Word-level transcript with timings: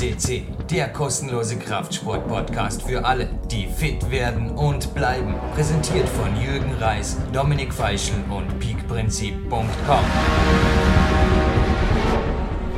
FCC, 0.00 0.44
der 0.70 0.88
kostenlose 0.88 1.58
Kraftsport-Podcast 1.58 2.82
für 2.82 3.04
alle, 3.04 3.28
die 3.50 3.66
fit 3.66 4.10
werden 4.10 4.50
und 4.50 4.94
bleiben. 4.94 5.34
Präsentiert 5.54 6.08
von 6.08 6.28
Jürgen 6.40 6.72
Reis, 6.80 7.18
Dominik 7.34 7.74
Feischl 7.74 8.14
und 8.30 8.58
peakprinzip.com. 8.58 9.68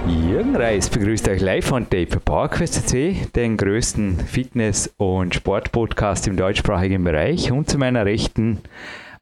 Jürgen 0.08 0.56
Reis 0.56 0.88
begrüßt 0.88 1.28
euch 1.28 1.40
live 1.40 1.64
von 1.64 1.88
Tape 1.88 2.18
PowerQuest 2.18 2.88
CC, 2.88 3.16
den 3.36 3.56
größten 3.56 4.18
Fitness- 4.18 4.92
und 4.96 5.32
Sportpodcast 5.36 6.26
im 6.26 6.36
deutschsprachigen 6.36 7.04
Bereich. 7.04 7.52
Und 7.52 7.70
zu 7.70 7.78
meiner 7.78 8.04
Rechten 8.04 8.58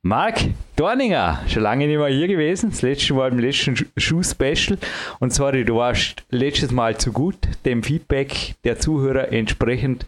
Marc 0.02 0.46
Dorninger, 0.76 1.40
schon 1.46 1.62
lange 1.62 1.86
nicht 1.86 1.98
mehr 1.98 2.08
hier 2.08 2.26
gewesen. 2.26 2.70
Das 2.70 2.80
letzte 2.80 3.12
Mal 3.12 3.32
im 3.32 3.38
letzten 3.38 3.76
Schuh-Special. 3.98 4.78
Und 5.18 5.34
sorry, 5.34 5.62
du 5.66 5.76
warst 5.76 6.24
letztes 6.30 6.70
Mal 6.70 6.96
zu 6.96 7.12
gut, 7.12 7.36
dem 7.66 7.82
Feedback 7.82 8.54
der 8.64 8.78
Zuhörer 8.78 9.30
entsprechend 9.30 10.06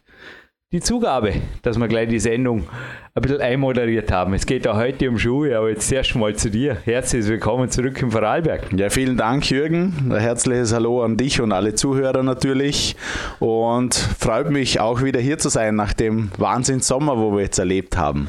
die 0.72 0.80
Zugabe, 0.80 1.34
dass 1.60 1.78
wir 1.78 1.88
gleich 1.88 2.08
die 2.08 2.20
Sendung 2.20 2.66
ein 3.14 3.20
bisschen 3.20 3.42
einmoderiert 3.42 4.10
haben. 4.10 4.32
Es 4.32 4.46
geht 4.46 4.66
auch 4.66 4.76
heute 4.76 5.10
um 5.10 5.18
Schuhe, 5.18 5.58
aber 5.58 5.68
jetzt 5.68 5.92
erst 5.92 6.14
mal 6.14 6.34
zu 6.34 6.50
dir. 6.50 6.78
Herzlich 6.86 7.26
willkommen 7.26 7.68
zurück 7.68 8.00
im 8.00 8.10
Vorarlberg. 8.10 8.72
Ja, 8.74 8.88
vielen 8.88 9.18
Dank, 9.18 9.50
Jürgen. 9.50 10.10
Ein 10.10 10.16
herzliches 10.18 10.72
Hallo 10.72 11.02
an 11.04 11.18
dich 11.18 11.42
und 11.42 11.52
alle 11.52 11.74
Zuhörer 11.74 12.22
natürlich. 12.22 12.96
Und 13.40 13.94
freut 13.94 14.50
mich 14.50 14.80
auch 14.80 15.02
wieder 15.02 15.20
hier 15.20 15.36
zu 15.36 15.50
sein 15.50 15.76
nach 15.76 15.92
dem 15.92 16.30
Wahnsinns-Sommer, 16.38 17.18
wo 17.18 17.32
wir 17.32 17.42
jetzt 17.42 17.58
erlebt 17.58 17.98
haben. 17.98 18.28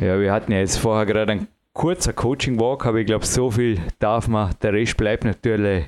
Ja, 0.00 0.18
wir 0.18 0.32
hatten 0.32 0.50
ja 0.50 0.58
jetzt 0.58 0.78
vorher 0.78 1.04
gerade 1.04 1.32
einen 1.32 1.48
kurzen 1.74 2.16
Coaching-Walk, 2.16 2.86
aber 2.86 2.98
ich 2.98 3.06
glaube, 3.06 3.26
so 3.26 3.50
viel 3.50 3.78
darf 3.98 4.28
man. 4.28 4.50
Der 4.62 4.72
Rest 4.72 4.96
bleibt 4.96 5.24
natürlich 5.24 5.84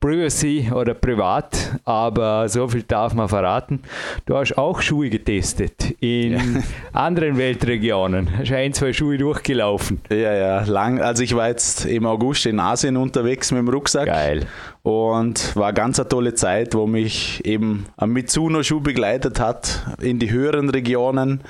Privacy 0.00 0.70
oder 0.74 0.92
privat, 0.92 1.80
aber 1.84 2.48
so 2.48 2.66
viel 2.68 2.82
darf 2.82 3.14
man 3.14 3.28
verraten. 3.28 3.80
Du 4.26 4.36
hast 4.36 4.58
auch 4.58 4.82
Schuhe 4.82 5.08
getestet 5.08 5.94
in 6.00 6.32
ja. 6.32 6.40
anderen 6.92 7.38
Weltregionen. 7.38 8.36
Hast 8.36 8.52
ein, 8.52 8.74
zwei 8.74 8.92
Schuhe 8.92 9.16
durchgelaufen. 9.16 10.00
Ja, 10.10 10.34
ja, 10.34 10.64
lang. 10.64 11.00
Also 11.00 11.22
ich 11.22 11.34
war 11.34 11.48
jetzt 11.48 11.86
im 11.86 12.06
August 12.06 12.44
in 12.46 12.60
Asien 12.60 12.96
unterwegs 12.96 13.50
mit 13.52 13.60
dem 13.60 13.68
Rucksack. 13.68 14.06
Geil. 14.06 14.46
Und 14.82 15.56
war 15.56 15.72
ganz 15.72 15.98
eine 15.98 16.08
tolle 16.08 16.34
Zeit, 16.34 16.74
wo 16.74 16.86
mich 16.86 17.42
eben 17.46 17.86
ein 17.96 18.10
Mitsuno-Schuh 18.10 18.80
begleitet 18.80 19.40
hat 19.40 19.86
in 20.02 20.18
die 20.18 20.30
höheren 20.30 20.68
Regionen 20.68 21.40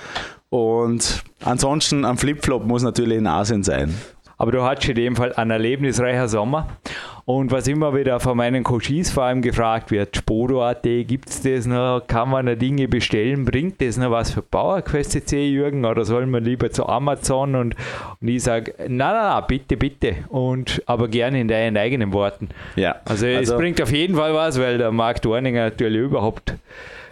und 0.55 1.25
ansonsten 1.43 2.05
ein 2.05 2.17
Flipflop 2.17 2.65
muss 2.65 2.85
natürlich 2.85 3.19
in 3.19 3.27
Asien 3.27 3.65
sein. 3.65 3.93
Aber 4.39 4.53
du 4.53 4.63
hattest 4.63 4.89
in 4.89 4.95
dem 4.95 5.17
Fall 5.17 5.33
einen 5.33 5.51
erlebnisreichen 5.51 6.29
Sommer. 6.29 6.69
Und 7.25 7.51
was 7.51 7.67
immer 7.67 7.93
wieder 7.93 8.21
von 8.21 8.37
meinen 8.37 8.63
Coaches 8.63 9.11
vor 9.11 9.25
allem 9.25 9.43
gefragt 9.43 9.91
wird, 9.91 10.17
Spodo.at, 10.17 10.85
gibt 10.85 11.29
es 11.29 11.43
das 11.43 11.67
noch? 11.67 12.03
Kann 12.07 12.31
man 12.31 12.47
da 12.47 12.55
Dinge 12.55 12.87
bestellen? 12.87 13.45
Bringt 13.45 13.81
das 13.81 13.97
noch 13.97 14.13
was 14.13 14.31
für 14.31 14.43
PowerQuest 14.43 15.11
CC, 15.11 15.49
Jürgen? 15.49 15.85
Oder 15.85 16.05
soll 16.05 16.27
man 16.27 16.45
lieber 16.45 16.71
zu 16.71 16.87
Amazon? 16.87 17.57
Und, 17.57 17.75
und 18.21 18.29
ich 18.29 18.45
sage, 18.45 18.75
nein, 18.79 18.89
nein, 18.97 19.13
nein, 19.15 19.43
bitte, 19.49 19.77
bitte. 19.77 20.17
Und, 20.29 20.85
aber 20.87 21.09
gerne 21.09 21.41
in 21.41 21.49
deinen 21.49 21.77
eigenen 21.77 22.13
Worten. 22.13 22.51
Ja. 22.77 22.95
Also, 23.07 23.27
also 23.27 23.55
es 23.55 23.59
bringt 23.59 23.83
auf 23.83 23.91
jeden 23.91 24.15
Fall 24.15 24.35
was, 24.35 24.61
weil 24.61 24.79
der 24.79 24.93
Marc 24.93 25.21
Dorninger 25.21 25.65
natürlich 25.65 26.01
überhaupt 26.01 26.55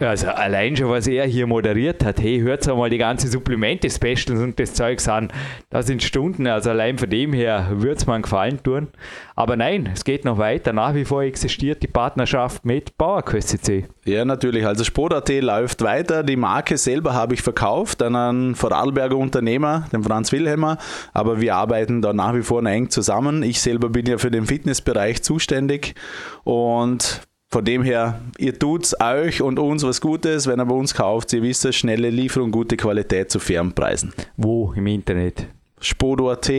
also 0.03 0.27
allein 0.27 0.75
schon, 0.75 0.89
was 0.89 1.07
er 1.07 1.25
hier 1.25 1.47
moderiert 1.47 2.03
hat, 2.03 2.19
hey, 2.19 2.39
hört 2.39 2.65
mal 2.67 2.89
die 2.89 2.97
ganzen 2.97 3.29
Supplemente-Specials 3.29 4.41
und 4.41 4.59
das 4.59 4.73
Zeugs 4.73 5.07
an. 5.07 5.31
Das 5.69 5.87
sind 5.87 6.03
Stunden, 6.03 6.47
also 6.47 6.69
allein 6.69 6.97
von 6.97 7.09
dem 7.09 7.33
her 7.33 7.67
würde 7.71 7.95
es 7.95 8.07
mir 8.07 8.13
einen 8.13 8.23
Gefallen 8.23 8.61
tun. 8.63 8.89
Aber 9.35 9.55
nein, 9.55 9.89
es 9.93 10.05
geht 10.05 10.25
noch 10.25 10.37
weiter. 10.37 10.73
Nach 10.73 10.93
wie 10.93 11.05
vor 11.05 11.23
existiert 11.23 11.81
die 11.81 11.87
Partnerschaft 11.87 12.65
mit 12.65 12.97
PowerQuest 12.97 13.71
Ja, 14.05 14.25
natürlich. 14.25 14.65
Also 14.65 14.83
Sport.at 14.83 15.29
läuft 15.29 15.81
weiter. 15.81 16.23
Die 16.23 16.35
Marke 16.35 16.77
selber 16.77 17.13
habe 17.13 17.33
ich 17.33 17.41
verkauft 17.41 18.01
an 18.03 18.15
einen 18.15 18.55
Vorarlberger 18.55 19.17
Unternehmer, 19.17 19.87
den 19.91 20.03
Franz 20.03 20.31
Wilhelmer. 20.31 20.77
Aber 21.13 21.41
wir 21.41 21.55
arbeiten 21.55 22.01
da 22.01 22.13
nach 22.13 22.35
wie 22.35 22.43
vor 22.43 22.63
eng 22.63 22.89
zusammen. 22.89 23.43
Ich 23.43 23.61
selber 23.61 23.89
bin 23.89 24.05
ja 24.05 24.17
für 24.17 24.31
den 24.31 24.45
Fitnessbereich 24.45 25.23
zuständig 25.23 25.95
und 26.43 27.21
von 27.53 27.63
dem 27.63 27.83
her, 27.83 28.19
ihr 28.39 28.57
tut 28.57 28.99
euch 28.99 29.39
und 29.39 29.59
uns 29.59 29.83
was 29.83 30.01
Gutes, 30.01 30.47
wenn 30.47 30.59
ihr 30.59 30.65
bei 30.65 30.73
uns 30.73 30.95
kauft. 30.95 31.31
Ihr 31.33 31.43
wisst 31.43 31.63
es, 31.65 31.75
schnelle 31.75 32.09
Lieferung, 32.09 32.49
gute 32.49 32.75
Qualität 32.75 33.29
zu 33.29 33.37
fairen 33.37 33.71
Preisen. 33.71 34.11
Wo 34.37 34.73
im 34.75 34.87
Internet? 34.87 35.45
Spodo.at, 35.79 36.51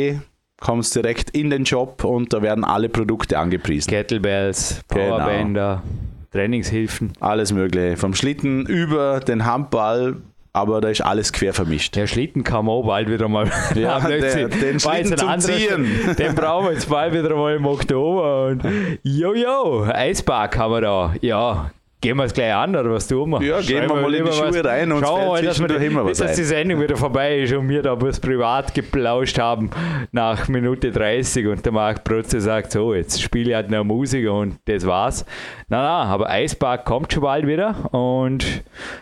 kommst 0.60 0.94
direkt 0.94 1.31
in 1.31 1.50
den 1.50 1.66
Shop 1.66 2.04
und 2.04 2.33
da 2.33 2.43
werden 2.43 2.62
alle 2.62 2.88
Produkte 2.88 3.37
angepriesen. 3.37 3.91
Kettlebells, 3.91 4.84
Powerbänder, 4.87 5.83
genau. 5.83 5.97
Trainingshilfen. 6.31 7.12
Alles 7.19 7.53
mögliche. 7.53 7.97
Vom 7.97 8.15
Schlitten 8.15 8.65
über 8.65 9.19
den 9.19 9.44
Handball 9.44 10.19
aber 10.54 10.81
da 10.81 10.88
ist 10.88 11.00
alles 11.00 11.32
quer 11.32 11.53
vermischt. 11.53 11.97
Der 11.97 12.06
Schlitten 12.06 12.44
kam 12.44 12.69
auch 12.69 12.84
bald 12.84 13.10
wieder 13.10 13.28
mal. 13.28 13.50
Ja, 13.75 13.98
der, 13.98 14.48
den 14.48 14.78
Schlitten 14.78 15.19
zum 15.19 15.41
Ziehen. 15.41 16.15
Den 16.16 16.34
brauchen 16.34 16.66
wir 16.66 16.72
jetzt 16.75 16.88
bald 16.88 17.12
wieder 17.12 17.34
mal 17.34 17.56
im 17.56 17.66
Oktober. 17.66 18.47
Und 18.47 18.62
jojo, 19.03 19.84
Eispark 19.84 20.56
haben 20.56 20.72
wir 20.72 20.81
da. 20.81 21.15
Ja, 21.20 21.70
Gehen 22.04 22.19
wir 22.19 22.25
es 22.25 22.34
gleich 22.34 22.54
an 22.54 22.76
oder 22.76 22.91
was 22.91 23.09
tun 23.09 23.31
wir? 23.31 23.41
Ja, 23.41 23.62
gehen 23.62 23.88
wir 23.88 23.97
mal 23.97 24.15
in 24.15 24.26
die 24.26 24.31
Schuhe 24.31 24.48
was, 24.53 24.65
rein 24.66 24.92
und 24.92 25.03
schauen 25.03 25.26
mal, 25.26 25.42
dass, 25.42 25.59
wir, 25.59 25.81
immer 25.81 26.04
was 26.04 26.19
dass 26.19 26.37
die 26.37 26.42
Sendung 26.42 26.82
wieder 26.82 26.98
vorbei 26.98 27.38
ist 27.38 27.54
und 27.54 27.66
wir 27.66 27.81
da 27.81 27.98
was 27.98 28.20
privat 28.20 28.75
geplauscht 28.75 29.38
haben 29.38 29.70
nach 30.12 30.47
Minute 30.48 30.92
30 30.92 31.47
und 31.47 31.65
der 31.65 31.72
Marc 31.72 32.04
Protze 32.04 32.42
sagt, 32.42 32.72
so, 32.72 32.92
jetzt 32.92 33.22
spiele 33.22 33.48
ich 33.48 33.56
halt 33.56 33.70
noch 33.70 33.84
Musik 33.84 34.28
und 34.28 34.59
das 34.66 34.87
war's. 34.87 35.25
Na, 35.70 35.81
na, 35.82 36.03
aber 36.04 36.28
Eispark 36.28 36.84
kommt 36.84 37.10
schon 37.10 37.22
bald 37.22 37.47
wieder 37.47 37.75
und 37.94 38.44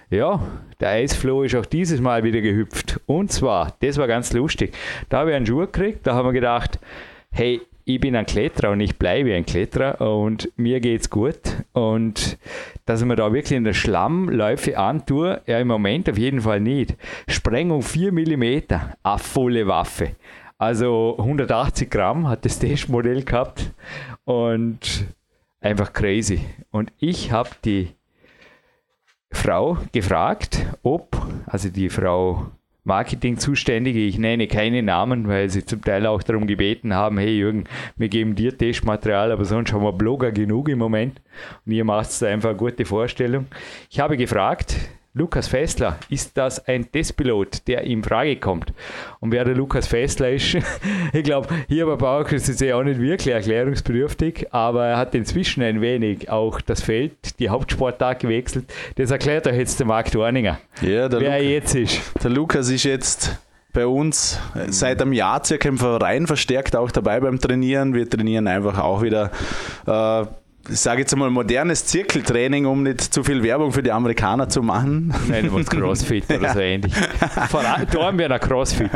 ja, 0.08 0.38
der 0.78 0.90
Eisfloh 0.90 1.42
ist 1.42 1.56
auch 1.56 1.66
dieses 1.66 2.00
Mal 2.00 2.22
wieder 2.22 2.40
gehüpft. 2.40 3.00
Und 3.06 3.32
zwar, 3.32 3.74
das 3.80 3.98
war 3.98 4.06
ganz 4.06 4.32
lustig, 4.32 4.76
da 5.08 5.18
habe 5.18 5.30
ich 5.30 5.36
einen 5.36 5.46
Schuh 5.46 5.58
gekriegt, 5.58 6.06
da 6.06 6.14
haben 6.14 6.28
wir 6.28 6.32
gedacht, 6.32 6.78
hey, 7.32 7.62
ich 7.84 8.00
bin 8.00 8.14
ein 8.14 8.26
Kletterer 8.26 8.70
und 8.70 8.80
ich 8.80 8.96
bleibe 8.96 9.34
ein 9.34 9.44
Kletterer 9.44 10.00
und 10.00 10.50
mir 10.56 10.80
geht's 10.80 11.10
gut. 11.10 11.40
Und 11.72 12.38
dass 12.84 13.00
ich 13.00 13.06
mir 13.06 13.16
da 13.16 13.32
wirklich 13.32 13.56
in 13.56 13.64
der 13.64 13.74
Schlammläufe 13.74 14.78
antue, 14.78 15.40
ja 15.46 15.58
im 15.58 15.68
Moment 15.68 16.08
auf 16.10 16.18
jeden 16.18 16.40
Fall 16.40 16.60
nicht. 16.60 16.96
Sprengung 17.28 17.82
4 17.82 18.12
mm, 18.12 18.42
eine 19.02 19.18
volle 19.18 19.66
Waffe. 19.66 20.16
Also 20.58 21.16
180 21.18 21.90
Gramm 21.90 22.28
hat 22.28 22.44
das 22.44 22.58
Testmodell 22.58 23.24
gehabt 23.24 23.72
und 24.24 25.06
einfach 25.60 25.92
crazy. 25.92 26.40
Und 26.70 26.92
ich 26.98 27.32
habe 27.32 27.50
die 27.64 27.90
Frau 29.32 29.78
gefragt, 29.92 30.66
ob, 30.82 31.16
also 31.46 31.68
die 31.68 31.88
Frau 31.88 32.52
Marketing-Zuständige, 32.84 34.00
ich 34.00 34.18
nenne 34.18 34.48
keine 34.48 34.82
Namen, 34.82 35.28
weil 35.28 35.48
sie 35.50 35.64
zum 35.64 35.82
Teil 35.82 36.04
auch 36.06 36.22
darum 36.22 36.46
gebeten 36.46 36.94
haben, 36.94 37.18
hey 37.18 37.36
Jürgen, 37.36 37.64
wir 37.96 38.08
geben 38.08 38.34
dir 38.34 38.56
Testmaterial, 38.56 39.30
aber 39.30 39.44
sonst 39.44 39.72
haben 39.72 39.84
wir 39.84 39.92
Blogger 39.92 40.32
genug 40.32 40.68
im 40.68 40.78
Moment 40.78 41.20
und 41.64 41.72
ihr 41.72 41.84
macht 41.84 42.20
da 42.20 42.26
einfach 42.26 42.50
eine 42.50 42.58
gute 42.58 42.84
Vorstellung. 42.84 43.46
Ich 43.88 44.00
habe 44.00 44.16
gefragt, 44.16 44.76
Lukas 45.14 45.46
Fessler, 45.46 45.98
ist 46.08 46.38
das 46.38 46.66
ein 46.66 46.90
Testpilot, 46.90 47.68
der 47.68 47.82
in 47.82 48.02
Frage 48.02 48.36
kommt? 48.36 48.72
Und 49.20 49.30
wer 49.30 49.44
der 49.44 49.54
Lukas 49.54 49.86
Fessler 49.86 50.30
ist, 50.30 50.56
ich 51.12 51.22
glaube, 51.22 51.48
hier 51.68 51.84
bei 51.84 51.96
Bauerkreis 51.96 52.48
ist 52.48 52.62
er 52.62 52.78
auch 52.78 52.82
nicht 52.82 52.98
wirklich 52.98 53.34
erklärungsbedürftig, 53.34 54.54
aber 54.54 54.86
er 54.86 54.96
hat 54.96 55.14
inzwischen 55.14 55.62
ein 55.62 55.82
wenig 55.82 56.30
auch 56.30 56.62
das 56.62 56.80
Feld, 56.80 57.38
die 57.40 57.50
Hauptsportart 57.50 58.20
gewechselt. 58.20 58.72
Das 58.94 59.10
erklärt 59.10 59.46
euch 59.46 59.58
jetzt 59.58 59.78
der 59.78 59.86
Marc 59.86 60.10
Dorninger, 60.12 60.58
ja, 60.80 61.10
der 61.10 61.20
wer 61.20 61.38
Luca, 61.38 61.42
jetzt 61.42 61.74
ist. 61.74 62.00
Der 62.24 62.30
Lukas 62.30 62.70
ist 62.70 62.84
jetzt 62.84 63.36
bei 63.74 63.86
uns 63.86 64.40
seit 64.68 65.02
einem 65.02 65.12
Jahr 65.12 65.44
circa 65.44 65.68
im 65.68 65.76
Verein 65.76 66.26
verstärkt 66.26 66.74
auch 66.74 66.90
dabei 66.90 67.20
beim 67.20 67.38
Trainieren. 67.38 67.92
Wir 67.92 68.08
trainieren 68.08 68.46
einfach 68.46 68.78
auch 68.78 69.02
wieder 69.02 69.30
äh, 69.86 70.24
ich 70.68 70.80
sage 70.80 71.00
jetzt 71.00 71.12
einmal, 71.12 71.30
modernes 71.30 71.86
Zirkeltraining, 71.86 72.66
um 72.66 72.82
nicht 72.82 73.00
zu 73.00 73.24
viel 73.24 73.42
Werbung 73.42 73.72
für 73.72 73.82
die 73.82 73.90
Amerikaner 73.90 74.48
zu 74.48 74.62
machen. 74.62 75.12
Nein, 75.28 75.46
du 75.46 75.52
musst 75.52 75.70
Crossfit 75.70 76.24
oder 76.30 76.40
ja. 76.42 76.54
so 76.54 76.60
ähnlich. 76.60 76.94
Vor 77.50 77.60
allem, 77.60 77.86
da 77.90 78.02
haben 78.04 78.18
wir 78.18 78.30
ein 78.30 78.40
Crossfit. 78.40 78.90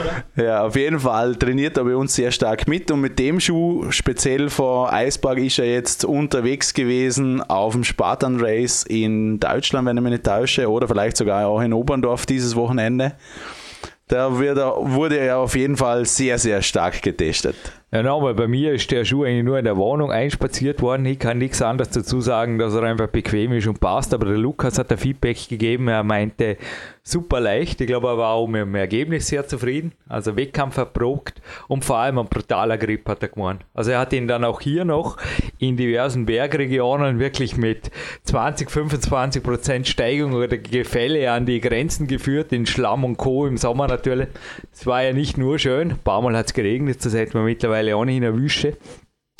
Oder? 0.00 0.44
Ja, 0.44 0.64
auf 0.64 0.76
jeden 0.76 1.00
Fall 1.00 1.34
trainiert 1.36 1.76
er 1.76 1.84
bei 1.84 1.96
uns 1.96 2.14
sehr 2.14 2.30
stark 2.30 2.66
mit 2.68 2.90
und 2.90 3.00
mit 3.00 3.18
dem 3.18 3.40
Schuh, 3.40 3.90
speziell 3.90 4.48
vor 4.48 4.92
Eisberg, 4.92 5.38
ist 5.38 5.58
er 5.58 5.70
jetzt 5.70 6.04
unterwegs 6.04 6.72
gewesen 6.72 7.42
auf 7.42 7.74
dem 7.74 7.84
Spartan 7.84 8.40
Race 8.40 8.84
in 8.84 9.40
Deutschland, 9.40 9.86
wenn 9.86 9.96
ich 9.96 10.02
mich 10.02 10.12
nicht 10.12 10.24
täusche, 10.24 10.70
oder 10.70 10.88
vielleicht 10.88 11.16
sogar 11.16 11.46
auch 11.46 11.60
in 11.60 11.72
Oberndorf 11.72 12.24
dieses 12.24 12.56
Wochenende. 12.56 13.14
Da 14.08 14.28
er, 14.28 14.36
wurde 14.36 15.16
er 15.16 15.38
auf 15.38 15.56
jeden 15.56 15.76
Fall 15.76 16.04
sehr, 16.04 16.38
sehr 16.38 16.62
stark 16.62 17.02
getestet. 17.02 17.56
Ja, 17.94 18.02
no, 18.02 18.16
aber 18.16 18.34
bei 18.34 18.48
mir 18.48 18.72
ist 18.72 18.90
der 18.90 19.04
Schuh 19.04 19.22
eigentlich 19.22 19.44
nur 19.44 19.56
in 19.56 19.64
der 19.64 19.76
Wohnung 19.76 20.10
einspaziert 20.10 20.82
worden. 20.82 21.06
Ich 21.06 21.20
kann 21.20 21.38
nichts 21.38 21.62
anderes 21.62 21.90
dazu 21.90 22.20
sagen, 22.20 22.58
dass 22.58 22.74
er 22.74 22.82
einfach 22.82 23.06
bequem 23.06 23.52
ist 23.52 23.68
und 23.68 23.78
passt. 23.78 24.12
Aber 24.12 24.26
der 24.26 24.36
Lukas 24.36 24.80
hat 24.80 24.90
ein 24.90 24.98
Feedback 24.98 25.48
gegeben. 25.48 25.86
Er 25.86 26.02
meinte, 26.02 26.56
super 27.06 27.38
leicht. 27.38 27.82
Ich 27.82 27.86
glaube, 27.86 28.08
er 28.08 28.18
war 28.18 28.32
auch 28.32 28.46
mit 28.46 28.62
dem 28.62 28.74
Ergebnis 28.74 29.28
sehr 29.28 29.46
zufrieden. 29.46 29.92
Also 30.08 30.36
Wettkampf 30.36 30.78
erprobt 30.78 31.42
und 31.68 31.84
vor 31.84 31.98
allem 31.98 32.18
ein 32.18 32.26
brutaler 32.26 32.78
Grip 32.78 33.06
hat 33.06 33.22
er 33.22 33.28
gemeint. 33.28 33.64
Also 33.74 33.90
er 33.90 33.98
hat 34.00 34.14
ihn 34.14 34.26
dann 34.26 34.42
auch 34.42 34.62
hier 34.62 34.86
noch 34.86 35.18
in 35.58 35.76
diversen 35.76 36.24
Bergregionen 36.24 37.18
wirklich 37.18 37.58
mit 37.58 37.90
20, 38.24 38.70
25 38.70 39.42
Prozent 39.42 39.86
Steigung 39.86 40.32
oder 40.32 40.56
Gefälle 40.56 41.30
an 41.30 41.44
die 41.44 41.60
Grenzen 41.60 42.06
geführt, 42.06 42.52
in 42.52 42.64
Schlamm 42.64 43.04
und 43.04 43.18
Co. 43.18 43.46
im 43.46 43.58
Sommer 43.58 43.86
natürlich. 43.86 44.28
Es 44.72 44.86
war 44.86 45.02
ja 45.02 45.12
nicht 45.12 45.36
nur 45.36 45.58
schön, 45.58 45.90
ein 45.90 45.98
paar 45.98 46.22
Mal 46.22 46.36
hat 46.36 46.46
es 46.46 46.54
geregnet, 46.54 47.04
das 47.04 47.12
hätten 47.12 47.34
wir 47.34 47.42
mittlerweile 47.42 47.96
auch 47.96 48.04
nicht 48.06 48.16
in 48.16 48.22
der 48.22 48.34
Wüste 48.34 48.78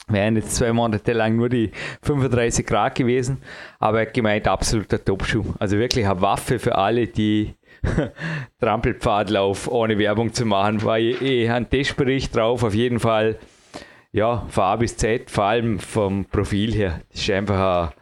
wären 0.08 0.36
jetzt 0.36 0.56
zwei 0.56 0.72
Monate 0.72 1.12
lang 1.12 1.36
nur 1.36 1.48
die 1.48 1.70
35 2.02 2.66
Grad 2.66 2.94
gewesen, 2.94 3.38
aber 3.78 4.00
er 4.00 4.06
hat 4.06 4.14
gemeint, 4.14 4.48
absoluter 4.48 5.02
Topschuh. 5.02 5.44
Also 5.58 5.78
wirklich 5.78 6.06
eine 6.06 6.20
Waffe 6.20 6.58
für 6.58 6.76
alle, 6.76 7.06
die 7.06 7.54
Trampelpfadlauf 8.60 9.68
ohne 9.68 9.98
Werbung 9.98 10.32
zu 10.32 10.44
machen. 10.46 10.82
War 10.82 10.98
eh 10.98 11.48
ein 11.48 11.68
Testbericht 11.68 12.34
drauf, 12.34 12.62
auf 12.62 12.74
jeden 12.74 13.00
Fall. 13.00 13.38
Ja, 14.12 14.46
von 14.48 14.64
A 14.64 14.76
bis 14.76 14.96
Z, 14.96 15.28
vor 15.30 15.44
allem 15.44 15.80
vom 15.80 16.24
Profil 16.26 16.72
her. 16.72 17.00
Das 17.10 17.20
ist 17.20 17.30
einfach 17.30 17.92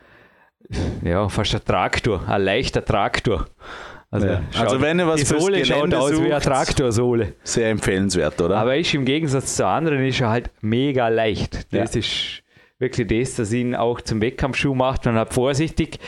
ein, 0.71 1.09
ja, 1.09 1.29
fast 1.29 1.55
ein 1.55 1.65
Traktor, 1.65 2.29
ein 2.29 2.43
leichter 2.43 2.85
Traktor. 2.85 3.47
Also, 4.13 4.27
ja. 4.27 4.43
also 4.59 4.81
wenn 4.83 5.01
ihr 5.01 5.07
was 5.07 5.21
die 5.21 5.27
Sohle 5.27 5.65
schaut 5.65 5.95
aus 5.95 6.11
sucht, 6.11 6.25
wie 6.25 6.33
eine 6.33 6.43
Traktorsohle. 6.43 7.33
Sehr 7.45 7.71
empfehlenswert, 7.71 8.39
oder? 8.43 8.59
Aber 8.59 8.77
ist 8.77 8.93
im 8.93 9.07
Gegensatz 9.07 9.57
zu 9.57 9.67
anderen 9.67 10.05
ist 10.05 10.21
er 10.21 10.29
halt 10.29 10.51
mega 10.61 11.09
leicht. 11.09 11.73
Das 11.73 11.95
ja. 11.95 12.01
ist 12.01 12.43
wirklich 12.79 13.09
das, 13.09 13.37
das 13.37 13.53
ihn 13.55 13.75
auch 13.75 14.03
zum 14.03 14.21
Wettkampfschuh 14.21 14.75
macht. 14.75 15.07
Man 15.07 15.15
hat 15.15 15.33
vorsichtig, 15.33 15.99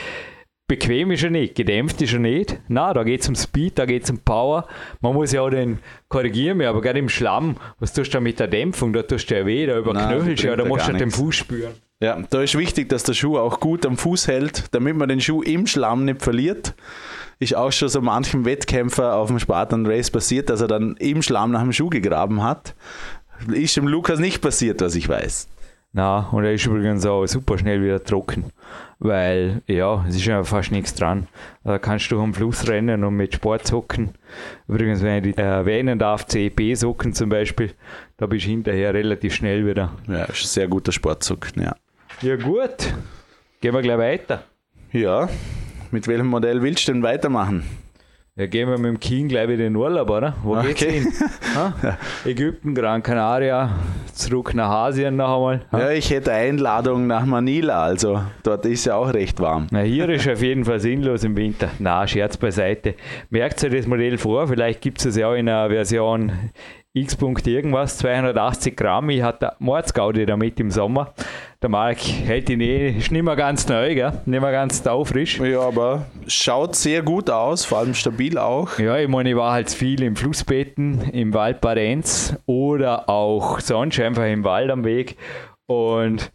bequem 0.67 1.09
ist 1.09 1.23
er 1.23 1.31
nicht, 1.31 1.55
gedämpft 1.55 1.99
ist 2.03 2.13
er 2.13 2.19
nicht. 2.19 2.59
Na, 2.67 2.93
da 2.93 3.01
geht 3.01 3.21
es 3.21 3.27
um 3.27 3.33
Speed, 3.33 3.79
da 3.79 3.87
geht 3.87 4.03
es 4.03 4.11
um 4.11 4.19
Power. 4.19 4.67
Man 5.01 5.15
muss 5.15 5.31
ja 5.31 5.41
auch 5.41 5.49
den 5.49 5.79
korrigieren, 6.07 6.61
aber 6.61 6.81
gerade 6.81 6.99
im 6.99 7.09
Schlamm, 7.09 7.57
was 7.79 7.91
tust 7.91 8.13
du 8.13 8.17
da 8.17 8.21
mit 8.21 8.39
der 8.39 8.47
Dämpfung? 8.47 8.93
Da 8.93 9.01
tust 9.01 9.31
du 9.31 9.35
ja 9.35 9.47
weh, 9.47 9.65
da 9.65 9.79
überknöchelst 9.79 10.43
du 10.43 10.47
ja, 10.47 10.55
da 10.55 10.65
musst 10.65 10.87
du 10.87 10.93
den 10.93 11.09
Fuß 11.09 11.33
spüren. 11.33 11.73
Ja, 12.03 12.21
da 12.29 12.43
ist 12.43 12.55
wichtig, 12.55 12.87
dass 12.87 13.01
der 13.01 13.13
Schuh 13.13 13.39
auch 13.39 13.59
gut 13.59 13.83
am 13.83 13.97
Fuß 13.97 14.27
hält, 14.27 14.75
damit 14.75 14.95
man 14.95 15.09
den 15.09 15.21
Schuh 15.21 15.41
im 15.41 15.65
Schlamm 15.65 16.05
nicht 16.05 16.21
verliert 16.21 16.75
ist 17.39 17.55
auch 17.55 17.71
schon 17.71 17.89
so 17.89 18.01
manchem 18.01 18.45
Wettkämpfer 18.45 19.15
auf 19.15 19.27
dem 19.27 19.39
Spartan 19.39 19.85
Race 19.85 20.11
passiert, 20.11 20.49
dass 20.49 20.61
er 20.61 20.67
dann 20.67 20.95
im 20.97 21.21
Schlamm 21.21 21.51
nach 21.51 21.61
dem 21.61 21.73
Schuh 21.73 21.89
gegraben 21.89 22.43
hat. 22.43 22.75
Ist 23.51 23.75
dem 23.75 23.87
Lukas 23.87 24.19
nicht 24.19 24.41
passiert, 24.41 24.81
was 24.81 24.95
ich 24.95 25.09
weiß. 25.09 25.47
Na, 25.97 26.27
und 26.33 26.43
er 26.43 26.53
ist 26.53 26.65
übrigens 26.65 27.05
auch 27.05 27.25
super 27.25 27.57
schnell 27.57 27.81
wieder 27.81 28.03
trocken, 28.03 28.51
weil 28.99 29.61
ja, 29.65 30.03
es 30.09 30.17
ist 30.17 30.25
ja 30.25 30.43
fast 30.43 30.71
nichts 30.71 30.93
dran. 30.93 31.27
Da 31.63 31.79
kannst 31.79 32.11
du 32.11 32.19
am 32.19 32.33
Fluss 32.33 32.67
rennen 32.67 33.05
und 33.05 33.15
mit 33.15 33.33
Sportsocken. 33.35 34.09
Übrigens, 34.67 35.01
wenn 35.01 35.23
ich 35.23 35.35
die 35.35 35.41
erwähnen 35.41 35.97
darf, 35.97 36.25
CEP-Socken 36.27 37.13
zum 37.13 37.29
Beispiel, 37.29 37.73
da 38.17 38.25
bist 38.25 38.45
du 38.45 38.49
hinterher 38.49 38.93
relativ 38.93 39.35
schnell 39.35 39.65
wieder. 39.65 39.93
Ja, 40.09 40.25
ist 40.25 40.43
ein 40.43 40.47
sehr 40.47 40.67
guter 40.67 40.91
Sportsocken, 40.91 41.63
ja. 41.63 41.75
Ja, 42.21 42.35
gut. 42.35 42.93
Gehen 43.61 43.73
wir 43.73 43.81
gleich 43.81 43.97
weiter. 43.97 44.43
Ja, 44.91 45.29
mit 45.95 46.09
welchem 46.09 46.27
Modell 46.27 46.61
willst 46.61 46.89
du 46.89 46.91
denn 46.91 47.03
weitermachen? 47.03 47.63
Ja, 48.35 48.47
gehen 48.47 48.67
wir 48.67 48.77
mit 48.77 48.85
dem 48.87 48.99
King 48.99 49.29
gleich 49.29 49.47
wieder 49.47 49.65
in 49.65 49.71
den 49.71 49.75
Urlaub, 49.77 50.09
oder? 50.09 50.35
Wo 50.43 50.57
okay. 50.57 50.73
geht's 50.73 50.81
hin? 50.81 51.07
Ägypten, 52.25 52.75
Gran 52.75 53.01
Canaria, 53.01 53.69
zurück 54.11 54.53
nach 54.53 54.69
Asien 54.69 55.15
noch 55.15 55.37
einmal. 55.37 55.65
Ha? 55.71 55.79
Ja, 55.79 55.91
ich 55.91 56.09
hätte 56.09 56.33
Einladung 56.33 57.07
nach 57.07 57.25
Manila, 57.25 57.81
also 57.81 58.21
dort 58.43 58.65
ist 58.65 58.83
ja 58.83 58.95
auch 58.95 59.13
recht 59.13 59.39
warm. 59.39 59.67
Na, 59.71 59.79
hier 59.83 60.09
ist 60.09 60.27
auf 60.27 60.41
jeden 60.41 60.65
Fall 60.65 60.81
sinnlos 60.81 61.23
im 61.23 61.37
Winter. 61.37 61.69
Na, 61.79 62.05
Scherz 62.05 62.35
beiseite. 62.35 62.95
Merkt 63.29 63.63
euch 63.63 63.71
das 63.71 63.87
Modell 63.87 64.17
vor, 64.17 64.49
vielleicht 64.49 64.81
gibt 64.81 64.99
es 64.99 65.05
es 65.05 65.15
ja 65.15 65.29
auch 65.29 65.35
in 65.35 65.47
einer 65.47 65.69
Version 65.69 66.33
X. 66.95 67.17
irgendwas, 67.45 67.97
280 67.97 68.77
Gramm. 68.77 69.09
Ich 69.09 69.21
hatte 69.21 69.51
Mordsgaudi 69.59 70.25
damit 70.25 70.61
im 70.61 70.71
Sommer. 70.71 71.13
Der 71.61 71.67
Marc 71.67 71.97
hält 71.99 72.49
ihn 72.49 72.61
eh, 72.61 72.91
ist 72.91 73.11
nicht 73.11 73.23
mehr 73.23 73.35
ganz 73.35 73.67
neu, 73.67 73.93
gell? 73.95 74.13
nicht 74.25 74.39
mehr 74.39 74.51
ganz 74.53 74.81
taufrisch. 74.81 75.39
Ja, 75.41 75.59
aber 75.59 76.05
schaut 76.27 76.75
sehr 76.75 77.01
gut 77.01 77.29
aus, 77.29 77.65
vor 77.65 77.79
allem 77.79 77.95
stabil 77.95 78.37
auch. 78.37 78.79
Ja, 78.79 78.97
ich 78.97 79.09
meine, 79.09 79.31
ich 79.31 79.35
war 79.35 79.51
halt 79.51 79.69
viel 79.69 80.01
im 80.03 80.15
Flussbetten, 80.15 81.01
im 81.11 81.33
Wald 81.33 81.59
Barenz 81.59 82.37
oder 82.45 83.09
auch 83.09 83.59
sonst 83.59 83.99
einfach 83.99 84.25
im 84.25 84.45
Wald 84.45 84.71
am 84.71 84.85
Weg 84.85 85.17
und 85.67 86.31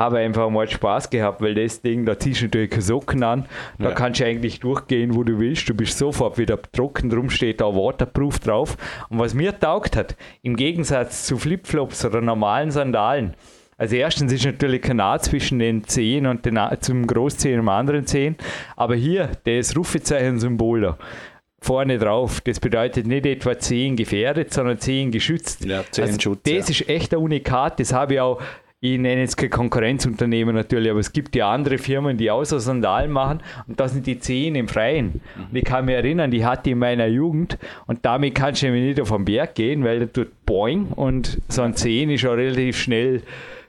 habe 0.00 0.18
einfach 0.18 0.48
mal 0.48 0.66
Spaß 0.66 1.10
gehabt, 1.10 1.42
weil 1.42 1.54
das 1.54 1.82
Ding, 1.82 2.06
da 2.06 2.18
ziehst 2.18 2.40
du 2.40 2.46
natürlich 2.46 2.70
keine 2.70 2.82
Socken 2.82 3.22
an, 3.22 3.46
da 3.78 3.90
ja. 3.90 3.94
kannst 3.94 4.20
du 4.20 4.24
eigentlich 4.24 4.58
durchgehen, 4.58 5.14
wo 5.14 5.24
du 5.24 5.38
willst, 5.38 5.68
du 5.68 5.74
bist 5.74 5.98
sofort 5.98 6.38
wieder 6.38 6.58
trocken, 6.72 7.10
drum 7.10 7.28
steht 7.28 7.60
da 7.60 7.66
Waterproof 7.66 8.38
drauf. 8.38 8.78
Und 9.10 9.18
was 9.18 9.34
mir 9.34 9.58
taugt 9.58 9.96
hat, 9.96 10.16
im 10.40 10.56
Gegensatz 10.56 11.26
zu 11.26 11.36
Flipflops 11.36 12.02
oder 12.06 12.22
normalen 12.22 12.70
Sandalen, 12.70 13.34
also 13.76 13.96
erstens 13.96 14.32
ist 14.32 14.44
natürlich 14.44 14.80
kein 14.80 14.96
Naht 14.96 15.24
zwischen 15.24 15.58
den 15.58 15.84
Zehen 15.84 16.26
und 16.26 16.46
den 16.46 16.58
zum 16.80 17.06
Großzehen 17.06 17.60
und 17.60 17.66
dem 17.66 17.68
anderen 17.68 18.06
Zehen, 18.06 18.36
aber 18.76 18.94
hier, 18.94 19.30
das 19.44 19.76
Rufezeichen-Symbol 19.76 20.80
da, 20.80 20.98
vorne 21.60 21.98
drauf. 21.98 22.40
Das 22.40 22.58
bedeutet 22.58 23.06
nicht 23.06 23.26
etwa 23.26 23.58
10 23.58 23.96
gefährdet, 23.96 24.52
sondern 24.52 24.78
10 24.78 25.10
geschützt. 25.10 25.64
Ja, 25.66 25.84
10 25.90 26.04
also 26.04 26.20
Schutz, 26.20 26.40
das 26.44 26.52
ja. 26.52 26.58
ist 26.70 26.88
echt 26.88 27.12
ein 27.12 27.20
Unikat. 27.20 27.80
Das 27.80 27.92
habe 27.92 28.14
ich 28.14 28.20
auch 28.20 28.40
ich 28.82 28.98
nenne 28.98 29.20
jetzt 29.20 29.36
kein 29.36 29.50
Konkurrenzunternehmen 29.50 30.54
natürlich, 30.54 30.90
aber 30.90 31.00
es 31.00 31.12
gibt 31.12 31.36
ja 31.36 31.50
andere 31.50 31.76
Firmen, 31.76 32.16
die 32.16 32.30
so 32.44 32.58
Sandalen 32.58 33.10
machen 33.10 33.42
und 33.66 33.78
das 33.78 33.92
sind 33.92 34.06
die 34.06 34.18
Zehen 34.18 34.54
im 34.54 34.68
Freien. 34.68 35.20
Und 35.36 35.54
ich 35.54 35.64
kann 35.64 35.84
mich 35.84 35.96
erinnern, 35.96 36.30
die 36.30 36.46
hatte 36.46 36.70
ich 36.70 36.72
in 36.72 36.78
meiner 36.78 37.06
Jugend 37.06 37.58
und 37.86 38.06
damit 38.06 38.34
kannst 38.34 38.62
du 38.62 38.66
nämlich 38.66 38.84
nicht 38.84 39.00
auf 39.00 39.10
den 39.10 39.26
Berg 39.26 39.54
gehen, 39.54 39.84
weil 39.84 39.98
der 39.98 40.12
tut 40.12 40.46
boing 40.46 40.86
und 40.86 41.42
so 41.48 41.60
ein 41.60 41.74
Zehen 41.74 42.08
ist 42.08 42.24
auch 42.24 42.32
relativ 42.32 42.78
schnell 42.78 43.22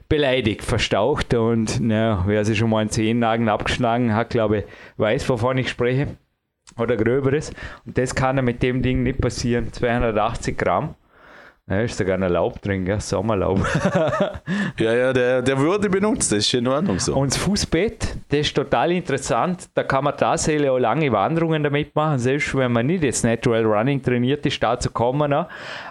beleidigt, 0.08 0.62
verstaucht 0.62 1.34
und 1.34 1.80
naja, 1.80 2.24
wer 2.26 2.44
sich 2.46 2.56
schon 2.56 2.70
mal 2.70 2.78
einen 2.78 2.90
Zehennagel 2.90 3.50
abgeschlagen 3.50 4.14
hat, 4.14 4.30
glaube 4.30 4.58
ich, 4.58 4.64
weiß, 4.96 5.28
wovon 5.28 5.58
ich 5.58 5.68
spreche 5.68 6.08
oder 6.78 6.96
Gröberes 6.96 7.52
und 7.84 7.98
das 7.98 8.14
kann 8.14 8.36
ja 8.36 8.42
mit 8.42 8.62
dem 8.62 8.80
Ding 8.80 9.02
nicht 9.02 9.20
passieren. 9.20 9.70
280 9.74 10.56
Gramm 10.56 10.94
ja, 11.72 11.80
ist 11.80 11.96
sogar 11.96 12.16
ein 12.16 12.32
Laub 12.32 12.60
drin, 12.60 12.84
gell? 12.84 13.00
Sommerlaub. 13.00 13.58
ja, 14.78 14.94
ja, 14.94 15.12
der, 15.12 15.42
der 15.42 15.58
wurde 15.58 15.88
benutzt, 15.88 16.32
das 16.32 16.38
ist 16.40 16.54
in 16.54 16.68
Ordnung 16.68 16.98
so. 16.98 17.14
Und 17.14 17.32
das 17.32 17.38
Fußbett, 17.38 18.16
das 18.28 18.40
ist 18.40 18.54
total 18.54 18.92
interessant. 18.92 19.68
Da 19.74 19.82
kann 19.82 20.04
man 20.04 20.16
tatsächlich 20.16 20.68
auch 20.68 20.78
lange 20.78 21.10
Wanderungen 21.12 21.62
damit 21.62 21.94
machen, 21.94 22.18
selbst 22.18 22.54
wenn 22.56 22.72
man 22.72 22.86
nicht 22.86 23.02
jetzt 23.02 23.24
Natural 23.24 23.64
Running 23.64 24.02
trainiert 24.02 24.44
ist, 24.46 24.62
da 24.62 24.78
zu 24.78 24.90
kommen, 24.90 25.34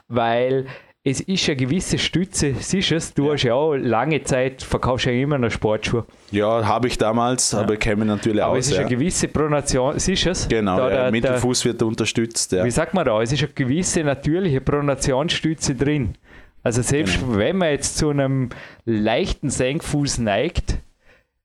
weil 0.07 0.66
es 1.03 1.19
ist 1.19 1.48
eine 1.50 1.55
gewisse 1.55 1.98
Stütze, 1.98 2.53
siehst 2.60 2.91
du 2.91 2.96
es, 2.96 3.13
du 3.13 3.25
ja. 3.25 3.34
hast 3.34 3.43
ja 3.43 3.53
auch 3.55 3.74
lange 3.75 4.24
Zeit, 4.24 4.62
verkaufst 4.62 5.08
ja 5.08 5.12
immer 5.12 5.39
noch 5.39 5.50
Sportschuhe. 5.50 6.05
Ja, 6.29 6.65
habe 6.65 6.88
ich 6.88 6.98
damals, 6.98 7.53
ja. 7.53 7.62
aber 7.62 7.75
käme 7.77 8.05
natürlich 8.05 8.43
aber 8.43 8.53
aus. 8.53 8.60
Es 8.60 8.67
ist 8.67 8.74
ja. 8.75 8.81
eine 8.81 8.89
gewisse 8.89 9.27
Pronation, 9.27 9.98
siehst 9.98 10.25
du 10.25 10.29
es? 10.29 10.48
Genau, 10.48 10.77
da, 10.77 10.89
der, 10.89 11.01
der 11.03 11.12
Mittelfuß 11.12 11.65
wird 11.65 11.81
unterstützt. 11.81 12.51
Ja. 12.51 12.63
Wie 12.63 12.72
sagt 12.72 12.93
man 12.93 13.05
da, 13.05 13.20
es 13.20 13.31
ist 13.31 13.41
eine 13.41 13.51
gewisse 13.51 14.03
natürliche 14.03 14.62
Pronationsstütze 14.62 15.74
drin. 15.74 16.13
Also 16.62 16.84
selbst 16.84 17.20
genau. 17.20 17.38
wenn 17.38 17.58
man 17.58 17.70
jetzt 17.72 17.98
zu 17.98 18.10
einem 18.10 18.50
leichten 18.86 19.50
Senkfuß 19.50 20.20
neigt, 20.20 20.77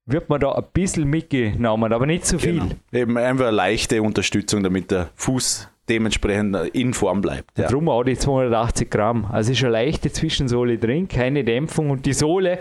wird 0.04 0.28
man 0.28 0.38
da 0.38 0.52
ein 0.52 0.64
bisschen 0.75 1.04
mitgenommen, 1.04 1.94
aber 1.94 2.04
nicht 2.04 2.26
zu 2.26 2.38
viel. 2.38 2.60
Genau. 2.60 2.75
Eben 2.92 3.16
einfach 3.16 3.46
eine 3.46 3.56
leichte 3.56 4.02
Unterstützung, 4.02 4.62
damit 4.62 4.90
der 4.90 5.08
Fuß 5.14 5.70
dementsprechend 5.88 6.56
in 6.74 6.94
Form 6.94 7.20
bleibt. 7.20 7.58
Ja. 7.58 7.68
Darum 7.68 7.88
auch 7.88 8.04
die 8.04 8.16
280 8.16 8.90
Gramm. 8.90 9.26
Also 9.26 9.52
ist 9.52 9.62
eine 9.62 9.72
leichte 9.72 10.10
Zwischensohle 10.10 10.78
drin, 10.78 11.08
keine 11.08 11.44
Dämpfung 11.44 11.90
und 11.90 12.06
die 12.06 12.12
Sohle, 12.12 12.58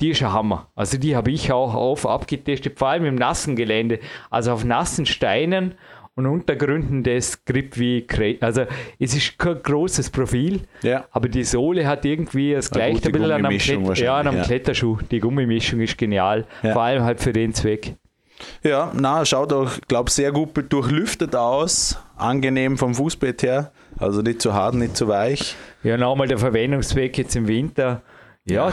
die 0.00 0.10
ist 0.10 0.22
ein 0.22 0.32
Hammer. 0.32 0.68
Also 0.76 0.96
die 0.98 1.16
habe 1.16 1.30
ich 1.30 1.52
auch 1.52 1.74
auf 1.74 2.06
abgetestet, 2.06 2.78
vor 2.78 2.88
allem 2.88 3.04
im 3.04 3.16
nassen 3.16 3.56
Gelände. 3.56 3.98
Also 4.30 4.52
auf 4.52 4.64
nassen 4.64 5.06
Steinen 5.06 5.74
und 6.18 6.26
Untergründen 6.26 7.04
das 7.04 7.44
Grip 7.44 7.78
wie 7.78 8.04
also 8.40 8.62
es 8.98 9.14
ist 9.14 9.38
kein 9.38 9.62
großes 9.62 10.10
Profil, 10.10 10.62
ja. 10.82 11.04
aber 11.12 11.28
die 11.28 11.44
Sohle 11.44 11.86
hat 11.86 12.04
irgendwie 12.04 12.54
das 12.54 12.70
gleiche 12.72 13.06
ein 13.06 13.12
bisschen 13.12 13.30
an 13.30 13.46
einem, 13.46 13.58
Klett 13.58 13.98
ja, 13.98 14.16
an 14.16 14.26
einem 14.26 14.38
ja. 14.38 14.42
Kletterschuh. 14.42 14.98
Die 15.12 15.20
Gummimischung 15.20 15.80
ist 15.80 15.96
genial, 15.96 16.44
ja. 16.64 16.72
vor 16.72 16.82
allem 16.82 17.04
halt 17.04 17.20
für 17.20 17.32
den 17.32 17.54
Zweck. 17.54 17.94
Ja, 18.64 18.92
na, 18.94 19.24
schaut 19.24 19.52
auch, 19.52 19.70
glaube 19.86 20.10
sehr 20.10 20.32
gut 20.32 20.50
durchlüftet 20.68 21.36
aus, 21.36 21.98
angenehm 22.18 22.76
vom 22.76 22.94
Fußbett 22.94 23.42
her, 23.42 23.72
also 23.98 24.22
nicht 24.22 24.42
zu 24.42 24.54
hart, 24.54 24.74
nicht 24.74 24.96
zu 24.96 25.08
weich. 25.08 25.56
Ja, 25.82 25.96
nochmal 25.96 26.28
der 26.28 26.38
Verwendungszweck 26.38 27.16
jetzt 27.18 27.36
im 27.36 27.48
Winter. 27.48 28.02
Ja, 28.44 28.72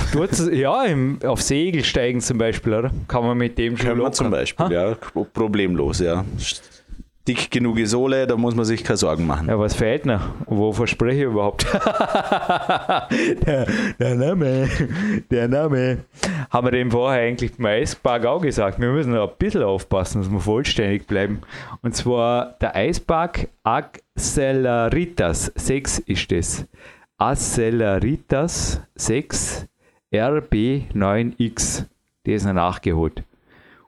ja 0.52 0.86
im, 0.86 1.20
auf 1.26 1.42
Segel 1.42 1.84
steigen 1.84 2.22
zum 2.22 2.38
Beispiel, 2.38 2.74
oder? 2.74 2.92
Kann 3.08 3.26
man 3.26 3.38
mit 3.38 3.58
dem 3.58 3.76
schon 3.76 3.90
Können 3.90 4.02
wir 4.02 4.12
zum 4.14 4.32
Beispiel, 4.32 4.66
ha? 4.66 4.72
ja, 4.72 4.96
problemlos, 5.34 6.00
ja. 6.00 6.24
Dick 7.28 7.50
genug 7.50 7.80
Sohle, 7.86 8.28
da 8.28 8.38
muss 8.38 8.56
man 8.56 8.66
sich 8.66 8.84
keine 8.84 8.98
Sorgen 8.98 9.26
machen. 9.26 9.48
Ja, 9.50 9.58
was 9.58 9.76
fehlt 9.76 10.06
noch? 10.06 10.22
Wovon 10.46 10.88
spreche 10.88 11.18
ich 11.18 11.24
überhaupt? 11.24 11.66
der, 13.46 13.68
der, 14.00 14.16
Name, 14.16 14.70
der 15.32 15.48
Name. 15.48 16.06
Haben 16.50 16.68
wir 16.68 16.72
dem 16.72 16.92
vorher 16.92 17.22
eigentlich 17.22 17.58
beim 17.58 17.66
Eispark 17.66 18.26
auch 18.26 18.42
gesagt. 18.42 18.80
Wir 18.80 18.90
müssen 18.90 19.16
ein 19.16 19.30
bisschen 19.40 19.64
aufpassen, 19.64 20.22
dass 20.22 20.32
wir 20.32 20.40
vollständig 20.40 21.08
bleiben. 21.08 21.42
Und 21.82 21.96
zwar 21.96 22.56
der 22.62 22.76
Eispark 22.76 23.48
Acceleritas 23.64 25.52
6 25.56 26.00
ist 26.00 26.32
das. 26.32 26.66
Acceleritas 27.18 28.82
6 28.96 29.68
RB9X. 30.14 31.86
Der 32.26 32.36
ist 32.36 32.46
noch 32.46 32.54
nachgeholt. 32.54 33.24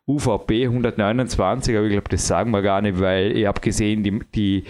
UVP 0.08 0.66
129, 0.66 1.76
aber 1.76 1.86
ich 1.86 1.92
glaube, 1.92 2.10
das 2.10 2.26
sagen 2.26 2.52
wir 2.52 2.62
gar 2.62 2.82
nicht, 2.82 3.00
weil 3.00 3.36
ich 3.36 3.46
habe 3.46 3.60
gesehen, 3.60 4.04
die, 4.04 4.20
die 4.34 4.64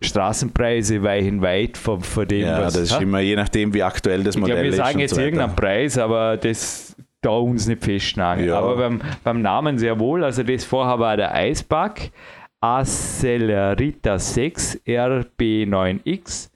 Straßenpreise 0.00 1.02
weichen 1.02 1.42
weit 1.42 1.76
von, 1.76 2.00
von 2.00 2.26
dem, 2.26 2.46
ja, 2.46 2.62
was... 2.62 2.74
Ja, 2.74 2.80
das 2.80 2.90
ist 2.92 3.00
immer 3.02 3.20
je 3.20 3.36
nachdem, 3.36 3.74
wie 3.74 3.82
aktuell 3.82 4.24
das 4.24 4.36
Modell 4.36 4.56
ich 4.56 4.62
glaub, 4.62 4.72
ist. 4.72 4.78
Wir 4.78 4.84
sagen 4.84 4.98
jetzt 5.00 5.14
so 5.14 5.20
irgendeinen 5.20 5.54
Preis, 5.54 5.98
aber 5.98 6.38
das 6.38 6.96
da 7.20 7.30
uns 7.30 7.66
nicht 7.66 7.84
festnageln. 7.84 8.48
Ja. 8.48 8.58
Aber 8.58 8.76
beim, 8.76 9.00
beim 9.22 9.42
Namen 9.42 9.78
sehr 9.78 9.98
wohl, 9.98 10.24
also 10.24 10.42
das 10.42 10.64
vorher 10.64 10.98
war 10.98 11.16
der 11.16 11.34
Eisback 11.34 12.12
Accelerita 12.60 14.18
6 14.18 14.80
RB9X 14.86 16.50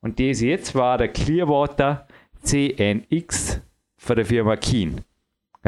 und 0.00 0.20
das 0.20 0.40
jetzt 0.40 0.74
war 0.74 0.98
der 0.98 1.08
Clearwater 1.08 2.06
CNX 2.42 3.60
von 3.96 4.16
der 4.16 4.24
Firma 4.24 4.56
Keen. 4.56 5.00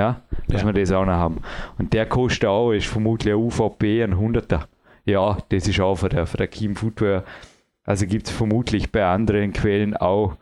Ja, 0.01 0.23
dass 0.49 0.63
ja. 0.63 0.67
wir 0.67 0.73
das 0.73 0.93
auch 0.93 1.05
noch 1.05 1.13
haben. 1.13 1.43
Und 1.79 1.93
der 1.93 2.07
kostet 2.07 2.47
auch, 2.47 2.73
ist 2.73 2.87
vermutlich 2.87 3.35
ein 3.35 3.39
UVP, 3.39 4.03
ein 4.03 4.15
100er. 4.15 4.63
Ja, 5.05 5.37
das 5.51 5.69
ist 5.69 5.79
auch 5.79 5.97
von 5.97 6.09
der, 6.09 6.27
von 6.27 6.39
der 6.39 6.49
Kim 6.49 6.75
Footwear. 6.75 7.25
Also 7.85 8.07
gibt 8.07 8.27
es 8.27 8.33
vermutlich 8.33 8.91
bei 8.91 9.05
anderen 9.05 9.53
Quellen 9.53 9.95
auch. 9.95 10.37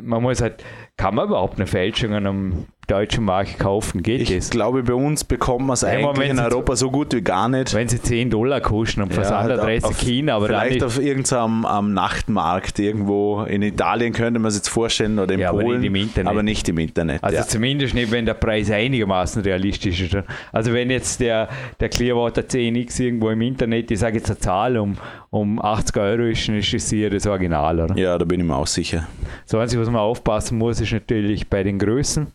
Man 0.00 0.22
muss 0.22 0.40
halt, 0.40 0.64
kann 0.96 1.14
man 1.14 1.28
überhaupt 1.28 1.56
eine 1.56 1.66
Fälschung 1.66 2.14
an 2.14 2.26
einem 2.26 2.66
deutschen 2.92 3.24
Markt 3.24 3.58
kaufen? 3.58 4.02
Geht 4.02 4.22
ich 4.22 4.34
das? 4.34 4.46
Ich 4.46 4.50
glaube, 4.50 4.82
bei 4.82 4.94
uns 4.94 5.24
bekommt 5.24 5.66
man 5.66 5.74
es 5.74 5.84
eigentlich 5.84 6.30
in 6.30 6.38
Europa 6.38 6.76
so 6.76 6.90
gut 6.90 7.14
wie 7.14 7.22
gar 7.22 7.48
nicht. 7.48 7.74
Wenn 7.74 7.88
sie 7.88 8.00
10 8.00 8.30
Dollar 8.30 8.60
kosten 8.60 9.02
und 9.02 9.12
Versandadresse 9.12 9.88
ja, 9.88 9.94
China, 9.94 10.36
aber 10.36 10.46
Vielleicht 10.46 10.82
auf 10.82 11.00
irgendeinem 11.00 11.64
am 11.64 11.92
Nachtmarkt 11.92 12.78
irgendwo 12.78 13.42
in 13.42 13.62
Italien 13.62 14.12
könnte 14.12 14.38
man 14.38 14.50
sich 14.50 14.60
jetzt 14.60 14.68
vorstellen 14.68 15.18
oder 15.18 15.34
in 15.34 15.40
ja, 15.40 15.50
Polen, 15.50 15.66
aber 15.66 15.78
nicht 15.78 15.86
im 15.86 15.94
Internet. 15.96 16.30
Aber 16.30 16.42
nicht 16.42 16.68
im 16.68 16.78
Internet 16.78 17.22
also 17.22 17.36
ja. 17.36 17.46
zumindest 17.46 17.94
nicht, 17.94 18.10
wenn 18.10 18.26
der 18.26 18.34
Preis 18.34 18.70
einigermaßen 18.70 19.42
realistisch 19.42 20.00
ist. 20.00 20.16
Also 20.52 20.72
wenn 20.72 20.90
jetzt 20.90 21.20
der, 21.20 21.48
der 21.80 21.88
Clearwater 21.88 22.42
10X 22.42 23.00
irgendwo 23.00 23.30
im 23.30 23.40
Internet, 23.40 23.90
ich 23.90 23.98
sage 23.98 24.18
jetzt 24.18 24.30
eine 24.30 24.38
Zahl, 24.38 24.76
um, 24.76 24.96
um 25.30 25.60
80 25.60 25.96
Euro 25.96 26.22
ist, 26.24 26.48
ist 26.48 26.74
es 26.74 26.90
hier 26.90 27.10
das 27.10 27.26
Original, 27.26 27.80
oder? 27.80 27.96
Ja, 27.96 28.18
da 28.18 28.24
bin 28.24 28.40
ich 28.40 28.46
mir 28.46 28.56
auch 28.56 28.66
sicher. 28.66 29.06
So, 29.46 29.58
was 29.58 29.74
man 29.74 29.96
aufpassen 29.96 30.58
muss, 30.58 30.80
ist 30.80 30.92
natürlich 30.92 31.48
bei 31.48 31.62
den 31.62 31.78
Größen 31.78 32.26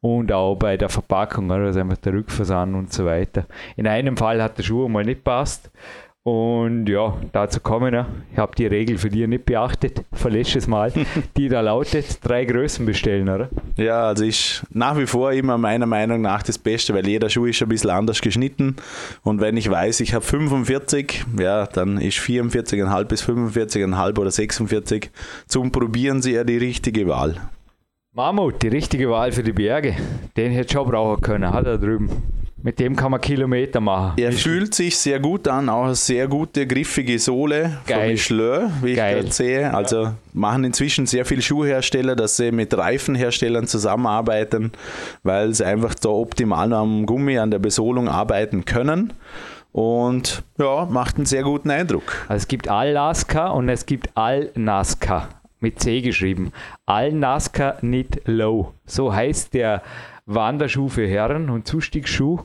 und 0.00 0.32
auch 0.32 0.56
bei 0.56 0.76
der 0.76 0.88
Verpackung, 0.88 1.50
also 1.50 1.80
einfach 1.80 1.96
der 1.98 2.14
Rückversand 2.14 2.74
und 2.74 2.92
so 2.92 3.04
weiter. 3.04 3.46
In 3.76 3.86
einem 3.86 4.16
Fall 4.16 4.42
hat 4.42 4.58
der 4.58 4.62
Schuh 4.62 4.88
mal 4.88 5.04
nicht 5.04 5.24
passt. 5.24 5.70
Und 6.26 6.88
ja, 6.88 7.16
dazu 7.30 7.60
kommen 7.60 7.92
wir. 7.92 8.06
Ich 8.32 8.38
habe 8.38 8.52
die 8.56 8.66
Regel 8.66 8.98
für 8.98 9.08
dich 9.08 9.28
nicht 9.28 9.44
beachtet. 9.44 10.02
Verlässt 10.12 10.56
es 10.56 10.66
mal. 10.66 10.92
die 11.36 11.48
da 11.48 11.60
lautet: 11.60 12.18
drei 12.20 12.44
Größen 12.44 12.84
bestellen, 12.84 13.28
oder? 13.28 13.48
Ja, 13.76 14.08
also 14.08 14.24
ist 14.24 14.64
nach 14.70 14.98
wie 14.98 15.06
vor 15.06 15.30
immer 15.30 15.56
meiner 15.56 15.86
Meinung 15.86 16.22
nach 16.22 16.42
das 16.42 16.58
Beste, 16.58 16.94
weil 16.94 17.06
jeder 17.06 17.30
Schuh 17.30 17.46
ist 17.46 17.62
ein 17.62 17.68
bisschen 17.68 17.90
anders 17.90 18.20
geschnitten. 18.20 18.74
Und 19.22 19.40
wenn 19.40 19.56
ich 19.56 19.70
weiß, 19.70 20.00
ich 20.00 20.14
habe 20.14 20.24
45, 20.24 21.26
ja, 21.38 21.64
dann 21.66 21.98
ist 21.98 22.18
44,5 22.18 23.04
bis 23.04 23.22
45,5 23.22 24.18
oder 24.18 24.30
46 24.32 25.12
zum 25.46 25.70
Probieren 25.70 26.22
sehr 26.22 26.42
die 26.42 26.58
richtige 26.58 27.06
Wahl. 27.06 27.36
Mammut, 28.16 28.62
die 28.62 28.68
richtige 28.68 29.10
Wahl 29.10 29.30
für 29.30 29.42
die 29.42 29.52
Berge. 29.52 29.94
Den 30.38 30.50
hätte 30.50 30.72
schon 30.72 30.88
brauchen 30.88 31.20
können, 31.20 31.52
hat 31.52 31.66
er 31.66 31.76
drüben. 31.76 32.08
Mit 32.62 32.80
dem 32.80 32.96
kann 32.96 33.10
man 33.10 33.20
Kilometer 33.20 33.78
machen. 33.78 34.14
Er 34.16 34.32
fühlt 34.32 34.74
sich 34.74 34.96
sehr 34.96 35.20
gut 35.20 35.46
an, 35.46 35.68
auch 35.68 35.84
eine 35.84 35.94
sehr 35.94 36.26
gute, 36.26 36.66
griffige 36.66 37.18
Sohle 37.18 37.76
Geil. 37.86 37.98
von 37.98 38.08
Michelin, 38.08 38.72
wie 38.80 38.92
ich 38.92 38.96
gerade 38.96 39.30
sehe. 39.30 39.74
Also 39.74 40.04
ja. 40.04 40.14
machen 40.32 40.64
inzwischen 40.64 41.04
sehr 41.04 41.26
viele 41.26 41.42
Schuhhersteller, 41.42 42.16
dass 42.16 42.38
sie 42.38 42.52
mit 42.52 42.74
Reifenherstellern 42.74 43.66
zusammenarbeiten, 43.66 44.72
weil 45.22 45.52
sie 45.52 45.66
einfach 45.66 45.94
da 45.94 46.08
optimal 46.08 46.72
am 46.72 47.04
Gummi, 47.04 47.38
an 47.38 47.50
der 47.50 47.58
Besohlung 47.58 48.08
arbeiten 48.08 48.64
können. 48.64 49.12
Und 49.72 50.42
ja, 50.58 50.86
macht 50.86 51.16
einen 51.16 51.26
sehr 51.26 51.42
guten 51.42 51.68
Eindruck. 51.68 52.24
Also 52.28 52.38
es 52.38 52.48
gibt 52.48 52.66
Al-Nazca 52.68 53.48
und 53.48 53.68
es 53.68 53.84
gibt 53.84 54.08
Al-Nazca 54.16 55.28
mit 55.60 55.80
C 55.80 56.00
geschrieben. 56.00 56.52
Al-Nazca 56.86 57.72
Knit 57.72 58.22
Low. 58.26 58.72
So 58.84 59.14
heißt 59.14 59.54
der 59.54 59.82
Wanderschuh 60.26 60.88
für 60.88 61.06
Herren 61.06 61.50
und 61.50 61.68
Zustiegsschuh. 61.68 62.40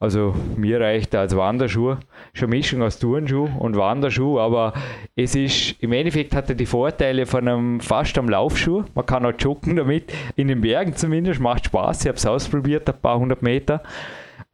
Also 0.00 0.32
mir 0.56 0.80
reicht 0.80 1.12
er 1.14 1.20
als 1.20 1.36
Wanderschuh. 1.36 1.96
Schon 2.32 2.50
Mischung 2.50 2.82
aus 2.82 3.00
Turnschuh 3.00 3.48
und 3.58 3.76
Wanderschuh, 3.76 4.38
aber 4.38 4.72
es 5.16 5.34
ist, 5.34 5.82
im 5.82 5.92
Endeffekt 5.92 6.36
hat 6.36 6.48
er 6.48 6.54
die 6.54 6.66
Vorteile 6.66 7.26
von 7.26 7.48
einem 7.48 7.80
fast 7.80 8.16
am 8.16 8.28
Laufschuh. 8.28 8.84
Man 8.94 9.06
kann 9.06 9.26
auch 9.26 9.32
joggen 9.36 9.74
damit, 9.74 10.12
in 10.36 10.46
den 10.46 10.60
Bergen 10.60 10.94
zumindest, 10.94 11.40
macht 11.40 11.66
Spaß. 11.66 12.02
Ich 12.02 12.08
habe 12.08 12.18
es 12.18 12.26
ausprobiert, 12.26 12.88
ein 12.88 13.00
paar 13.00 13.18
hundert 13.18 13.42
Meter. 13.42 13.82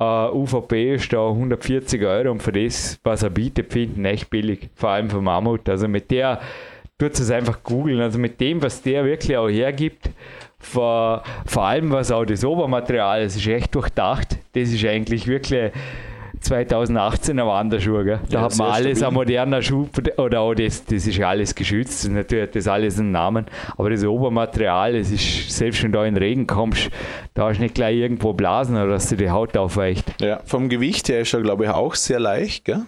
Uh, 0.00 0.28
UVP 0.32 0.94
ist 0.94 1.12
da 1.12 1.28
140 1.28 2.02
Euro 2.04 2.32
und 2.32 2.42
für 2.42 2.50
das, 2.50 2.98
was 3.04 3.22
er 3.22 3.30
bietet, 3.30 3.72
finden 3.72 4.04
echt 4.06 4.28
billig. 4.28 4.70
Vor 4.74 4.88
allem 4.88 5.08
für 5.10 5.20
Mammut. 5.20 5.68
Also 5.68 5.86
mit 5.86 6.10
der 6.10 6.40
tut 7.12 7.20
es 7.20 7.30
einfach 7.30 7.62
googeln. 7.62 8.00
Also 8.00 8.18
mit 8.18 8.40
dem, 8.40 8.62
was 8.62 8.82
der 8.82 9.04
wirklich 9.04 9.36
auch 9.36 9.48
hergibt, 9.48 10.10
vor, 10.58 11.22
vor 11.46 11.64
allem 11.64 11.90
was 11.90 12.10
auch 12.10 12.24
das 12.24 12.44
Obermaterial, 12.44 13.22
das 13.24 13.36
ist 13.36 13.46
echt 13.46 13.74
durchdacht. 13.74 14.38
Das 14.52 14.70
ist 14.70 14.84
eigentlich 14.84 15.26
wirklich 15.26 15.72
2018 16.44 17.38
ein 17.38 17.46
Wanderschuh. 17.46 18.04
Gell? 18.04 18.20
Da 18.28 18.38
ja, 18.38 18.40
hat 18.42 18.56
man 18.56 18.70
alles 18.70 18.98
stabil. 18.98 19.04
ein 19.04 19.14
moderner 19.14 19.62
Schuh, 19.62 19.88
oder 20.16 20.40
auch 20.40 20.54
das, 20.54 20.84
das 20.84 21.06
ist 21.06 21.16
ja 21.16 21.28
alles 21.28 21.54
geschützt, 21.54 22.08
natürlich 22.10 22.48
hat 22.48 22.56
das 22.56 22.68
alles 22.68 22.98
einen 22.98 23.12
Namen, 23.12 23.46
aber 23.76 23.90
das 23.90 24.04
Obermaterial, 24.04 24.94
es 24.94 25.10
ist, 25.10 25.50
selbst 25.50 25.82
wenn 25.82 25.92
du 25.92 25.98
da 25.98 26.04
in 26.04 26.14
den 26.14 26.22
Regen 26.22 26.46
kommst, 26.46 26.90
da 27.34 27.48
hast 27.48 27.58
du 27.58 27.62
nicht 27.62 27.74
gleich 27.74 27.96
irgendwo 27.96 28.32
Blasen 28.32 28.76
oder 28.76 28.88
dass 28.88 29.08
dir 29.08 29.16
die 29.16 29.30
Haut 29.30 29.56
aufweicht. 29.56 30.20
Ja, 30.20 30.40
vom 30.44 30.68
Gewicht 30.68 31.08
her 31.08 31.20
ist 31.20 31.32
er, 31.32 31.40
glaube 31.40 31.64
ich, 31.64 31.70
auch 31.70 31.94
sehr 31.94 32.20
leicht, 32.20 32.64
gell? 32.64 32.82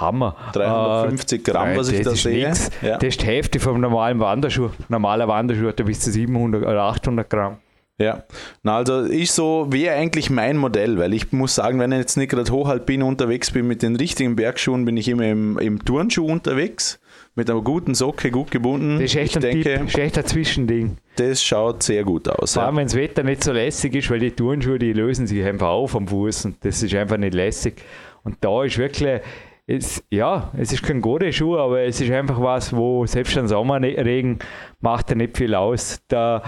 Hammer. 0.00 0.36
350 0.52 1.40
äh, 1.40 1.42
Gramm, 1.42 1.76
was 1.76 1.90
ich 1.90 2.02
da 2.02 2.14
sehe. 2.14 2.52
Ja. 2.82 2.98
Das 2.98 3.02
ist 3.02 3.22
die 3.22 3.26
Hälfte 3.26 3.60
vom 3.60 3.80
normalen 3.80 4.20
Wanderschuh. 4.20 4.70
Normaler 4.88 5.28
Wanderschuh 5.28 5.68
hat 5.68 5.84
bis 5.84 6.00
zu 6.00 6.10
700 6.10 6.62
oder 6.62 6.82
800 6.82 7.28
Gramm. 7.28 7.58
Ja, 7.98 8.24
na 8.62 8.76
also 8.76 9.06
ich 9.06 9.32
so 9.32 9.68
wäre 9.70 9.94
eigentlich 9.94 10.28
mein 10.28 10.58
Modell, 10.58 10.98
weil 10.98 11.14
ich 11.14 11.32
muss 11.32 11.54
sagen, 11.54 11.78
wenn 11.78 11.92
ich 11.92 11.98
jetzt 11.98 12.18
nicht 12.18 12.30
gerade 12.30 12.52
hochalpin 12.52 13.02
unterwegs 13.02 13.50
bin 13.50 13.66
mit 13.66 13.82
den 13.82 13.96
richtigen 13.96 14.36
Bergschuhen, 14.36 14.84
bin 14.84 14.98
ich 14.98 15.08
immer 15.08 15.24
im, 15.24 15.58
im 15.58 15.82
Turnschuh 15.82 16.26
unterwegs, 16.26 17.00
mit 17.36 17.48
einer 17.48 17.62
guten 17.62 17.94
Socke, 17.94 18.30
gut 18.30 18.50
gebunden. 18.50 18.96
Das 18.96 19.04
ist 19.04 19.16
echt, 19.16 19.30
ich 19.30 19.36
ein, 19.36 19.42
denke, 19.42 19.74
Tipp, 19.78 19.88
ist 19.88 19.98
echt 19.98 20.18
ein 20.18 20.26
Zwischending. 20.26 20.98
Das 21.16 21.42
schaut 21.42 21.82
sehr 21.82 22.04
gut 22.04 22.28
aus. 22.28 22.52
Vor 22.52 22.64
allem, 22.64 22.74
ja. 22.74 22.80
wenn 22.80 22.86
das 22.86 22.96
Wetter 22.96 23.22
nicht 23.22 23.42
so 23.42 23.52
lässig 23.52 23.94
ist, 23.94 24.10
weil 24.10 24.18
die 24.18 24.30
Turnschuhe, 24.30 24.78
die 24.78 24.92
lösen 24.92 25.26
sich 25.26 25.42
einfach 25.42 25.68
auf 25.68 25.96
am 25.96 26.06
Fuß 26.06 26.44
und 26.44 26.64
das 26.66 26.82
ist 26.82 26.94
einfach 26.94 27.16
nicht 27.16 27.32
lässig. 27.32 27.82
Und 28.24 28.36
da 28.42 28.64
ist 28.64 28.76
wirklich, 28.76 29.22
es, 29.66 30.02
ja, 30.10 30.50
es 30.56 30.72
ist 30.72 30.82
kein 30.82 31.00
guter 31.00 31.32
Schuh, 31.32 31.58
aber 31.58 31.82
es 31.82 32.00
ist 32.00 32.10
einfach 32.10 32.40
was, 32.40 32.74
wo 32.74 33.04
selbst 33.06 33.36
ein 33.36 33.48
Sommerregen 33.48 34.38
macht 34.80 35.10
er 35.10 35.16
nicht 35.16 35.36
viel 35.36 35.54
aus. 35.54 36.00
Der 36.10 36.42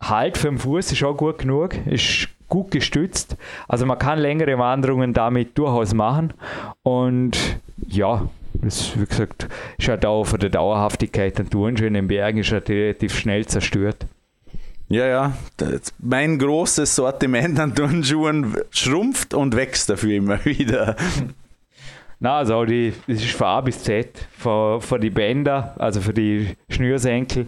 Halt 0.00 0.36
für 0.36 0.48
den 0.48 0.58
Fuß 0.58 0.92
ist 0.92 1.02
auch 1.02 1.16
gut 1.16 1.38
genug, 1.38 1.74
ist 1.86 2.28
gut 2.48 2.70
gestützt. 2.70 3.36
Also 3.68 3.86
man 3.86 3.98
kann 3.98 4.18
längere 4.18 4.58
Wanderungen 4.58 5.14
damit 5.14 5.56
durchaus 5.56 5.94
machen. 5.94 6.34
Und 6.82 7.38
ja, 7.88 8.28
das, 8.54 8.98
wie 9.00 9.06
gesagt, 9.06 9.48
ist 9.78 9.88
halt 9.88 10.04
auch 10.04 10.24
von 10.24 10.40
der 10.40 10.50
Dauerhaftigkeit 10.50 11.38
der 11.38 11.48
Touren 11.48 11.76
in 11.76 11.94
den 11.94 12.08
Bergen 12.08 12.38
ist 12.38 12.52
halt 12.52 12.68
relativ 12.68 13.18
schnell 13.18 13.46
zerstört. 13.46 14.06
Ja, 14.88 15.06
ja. 15.06 15.32
Mein 16.00 16.38
großes 16.38 16.96
Sortiment 16.96 17.60
an 17.60 17.74
Turnschuhen 17.74 18.56
schrumpft 18.70 19.34
und 19.34 19.54
wächst 19.54 19.88
dafür 19.88 20.16
immer 20.16 20.44
wieder. 20.44 20.96
Na, 22.22 22.38
also 22.38 22.66
die, 22.66 22.92
das 23.06 23.24
ist 23.24 23.32
von 23.32 23.46
A 23.46 23.60
bis 23.62 23.82
Z, 23.82 24.28
von, 24.32 24.80
von 24.80 25.00
die 25.00 25.08
Bänder, 25.08 25.74
also 25.78 26.00
für 26.02 26.12
die 26.12 26.48
Schnürsenkel, 26.68 27.46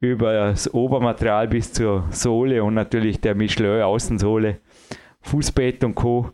über 0.00 0.32
das 0.32 0.72
Obermaterial 0.72 1.48
bis 1.48 1.72
zur 1.72 2.04
Sohle 2.10 2.62
und 2.62 2.74
natürlich 2.74 3.20
der 3.20 3.34
Michelin 3.34 3.82
Außensohle, 3.82 4.60
Fußbett 5.22 5.82
und 5.82 5.96
Co. 5.96 6.30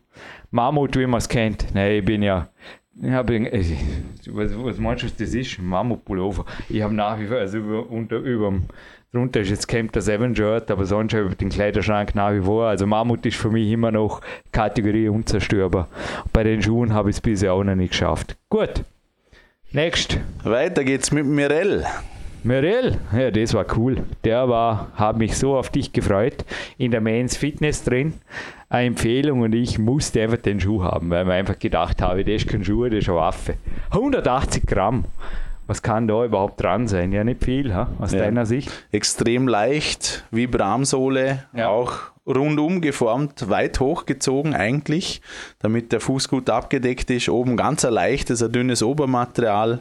Mammut, 0.50 0.96
wie 0.98 1.06
man 1.06 1.18
es 1.18 1.28
kennt. 1.28 1.68
Nein, 1.72 1.92
ich 1.92 2.04
bin 2.04 2.22
ja 2.22 2.48
ich 3.02 3.10
habe, 3.12 3.34
äh, 3.34 3.76
was, 4.26 4.56
was 4.62 4.78
meinst 4.78 5.04
du, 5.04 5.08
das 5.08 5.34
ist? 5.34 5.58
Mammutpullover. 5.58 6.44
Ich 6.68 6.82
habe 6.82 6.92
nach 6.92 7.18
wie 7.18 7.26
vor, 7.26 7.38
also 7.38 7.58
über, 7.58 7.88
unter, 7.88 8.16
über 8.18 8.52
drunter 9.12 9.40
ist 9.40 9.50
jetzt 9.50 9.68
Camp 9.68 9.92
der 9.92 10.02
Seven 10.02 10.34
Shirt, 10.36 10.70
aber 10.70 10.84
sonst 10.84 11.14
habe 11.14 11.28
ich 11.30 11.36
den 11.36 11.48
Kleiderschrank 11.48 12.14
nach 12.14 12.32
wie 12.32 12.42
vor. 12.42 12.66
Also 12.66 12.86
Mammut 12.86 13.26
ist 13.26 13.36
für 13.36 13.50
mich 13.50 13.70
immer 13.70 13.90
noch 13.90 14.20
Kategorie 14.52 15.08
unzerstörbar. 15.08 15.88
Bei 16.32 16.44
den 16.44 16.62
Schuhen 16.62 16.94
habe 16.94 17.10
ich 17.10 17.16
es 17.16 17.20
bisher 17.20 17.52
auch 17.52 17.64
noch 17.64 17.74
nicht 17.74 17.90
geschafft. 17.90 18.36
Gut. 18.48 18.84
Next. 19.72 20.18
Weiter 20.44 20.84
geht's 20.84 21.12
mit 21.12 21.26
Mirel. 21.26 21.84
Mirel, 22.42 22.98
ja, 23.12 23.30
das 23.30 23.52
war 23.52 23.66
cool. 23.76 24.04
Der 24.24 24.48
war, 24.48 24.88
hat 24.94 25.18
mich 25.18 25.36
so 25.36 25.56
auf 25.56 25.68
dich 25.70 25.92
gefreut. 25.92 26.44
In 26.78 26.90
der 26.90 27.00
Mans 27.00 27.36
Fitness 27.36 27.84
drin. 27.84 28.14
Eine 28.68 28.86
Empfehlung 28.86 29.40
und 29.40 29.52
ich 29.52 29.78
musste 29.78 30.22
einfach 30.22 30.38
den 30.38 30.60
Schuh 30.60 30.82
haben, 30.84 31.10
weil 31.10 31.22
ich 31.22 31.26
mir 31.26 31.34
einfach 31.34 31.58
gedacht 31.58 32.00
habe, 32.00 32.24
das 32.24 32.42
ist 32.42 32.48
kein 32.48 32.64
Schuh, 32.64 32.84
das 32.84 33.00
ist 33.00 33.08
eine 33.08 33.18
Waffe. 33.18 33.54
180 33.90 34.64
Gramm. 34.64 35.04
Was 35.70 35.82
kann 35.82 36.08
da 36.08 36.24
überhaupt 36.24 36.60
dran 36.60 36.88
sein? 36.88 37.12
Ja, 37.12 37.22
nicht 37.22 37.44
viel, 37.44 37.72
ha? 37.72 37.86
aus 38.00 38.10
ja. 38.10 38.18
deiner 38.18 38.44
Sicht. 38.44 38.72
Extrem 38.90 39.46
leicht, 39.46 40.24
wie 40.32 40.48
Bramsohle, 40.48 41.44
ja. 41.54 41.68
auch 41.68 41.92
rundum 42.26 42.80
geformt, 42.80 43.48
weit 43.48 43.78
hochgezogen 43.78 44.52
eigentlich, 44.52 45.22
damit 45.60 45.92
der 45.92 46.00
Fuß 46.00 46.28
gut 46.28 46.50
abgedeckt 46.50 47.08
ist. 47.10 47.28
Oben 47.28 47.56
ganz 47.56 47.84
ein 47.84 47.92
leichtes, 47.92 48.42
ein 48.42 48.50
dünnes 48.50 48.82
Obermaterial. 48.82 49.80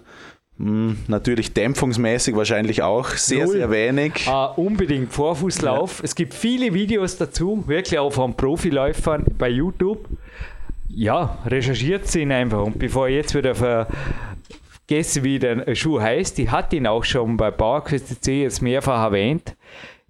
Hm, 0.59 0.99
natürlich 1.07 1.55
dämpfungsmäßig 1.55 2.35
wahrscheinlich 2.35 2.83
auch 2.83 3.07
sehr, 3.09 3.45
Null. 3.45 3.53
sehr 3.55 3.71
wenig. 3.71 4.27
Uh, 4.27 4.61
unbedingt 4.61 5.11
Vorfußlauf. 5.11 5.97
Ja. 5.97 6.05
Es 6.05 6.13
gibt 6.13 6.35
viele 6.35 6.71
Videos 6.71 7.17
dazu, 7.17 7.63
wirklich 7.65 7.97
auch 7.97 8.13
von 8.13 8.35
Profiläufern 8.35 9.25
bei 9.39 9.49
YouTube. 9.49 10.07
Ja, 10.87 11.39
recherchiert 11.47 12.05
sie 12.05 12.21
ihn 12.21 12.31
einfach. 12.31 12.63
Und 12.63 12.77
bevor 12.77 13.07
ich 13.07 13.15
jetzt 13.15 13.33
wieder 13.33 13.87
vergesse, 14.89 15.23
wie 15.23 15.37
der 15.37 15.75
Schuh 15.75 16.01
heißt, 16.01 16.37
die 16.39 16.49
hat 16.49 16.73
ihn 16.73 16.87
auch 16.87 17.03
schon 17.03 17.37
bei 17.37 17.51
PowerQuest 17.51 18.23
C 18.23 18.41
jetzt 18.41 18.61
mehrfach 18.61 19.03
erwähnt. 19.03 19.55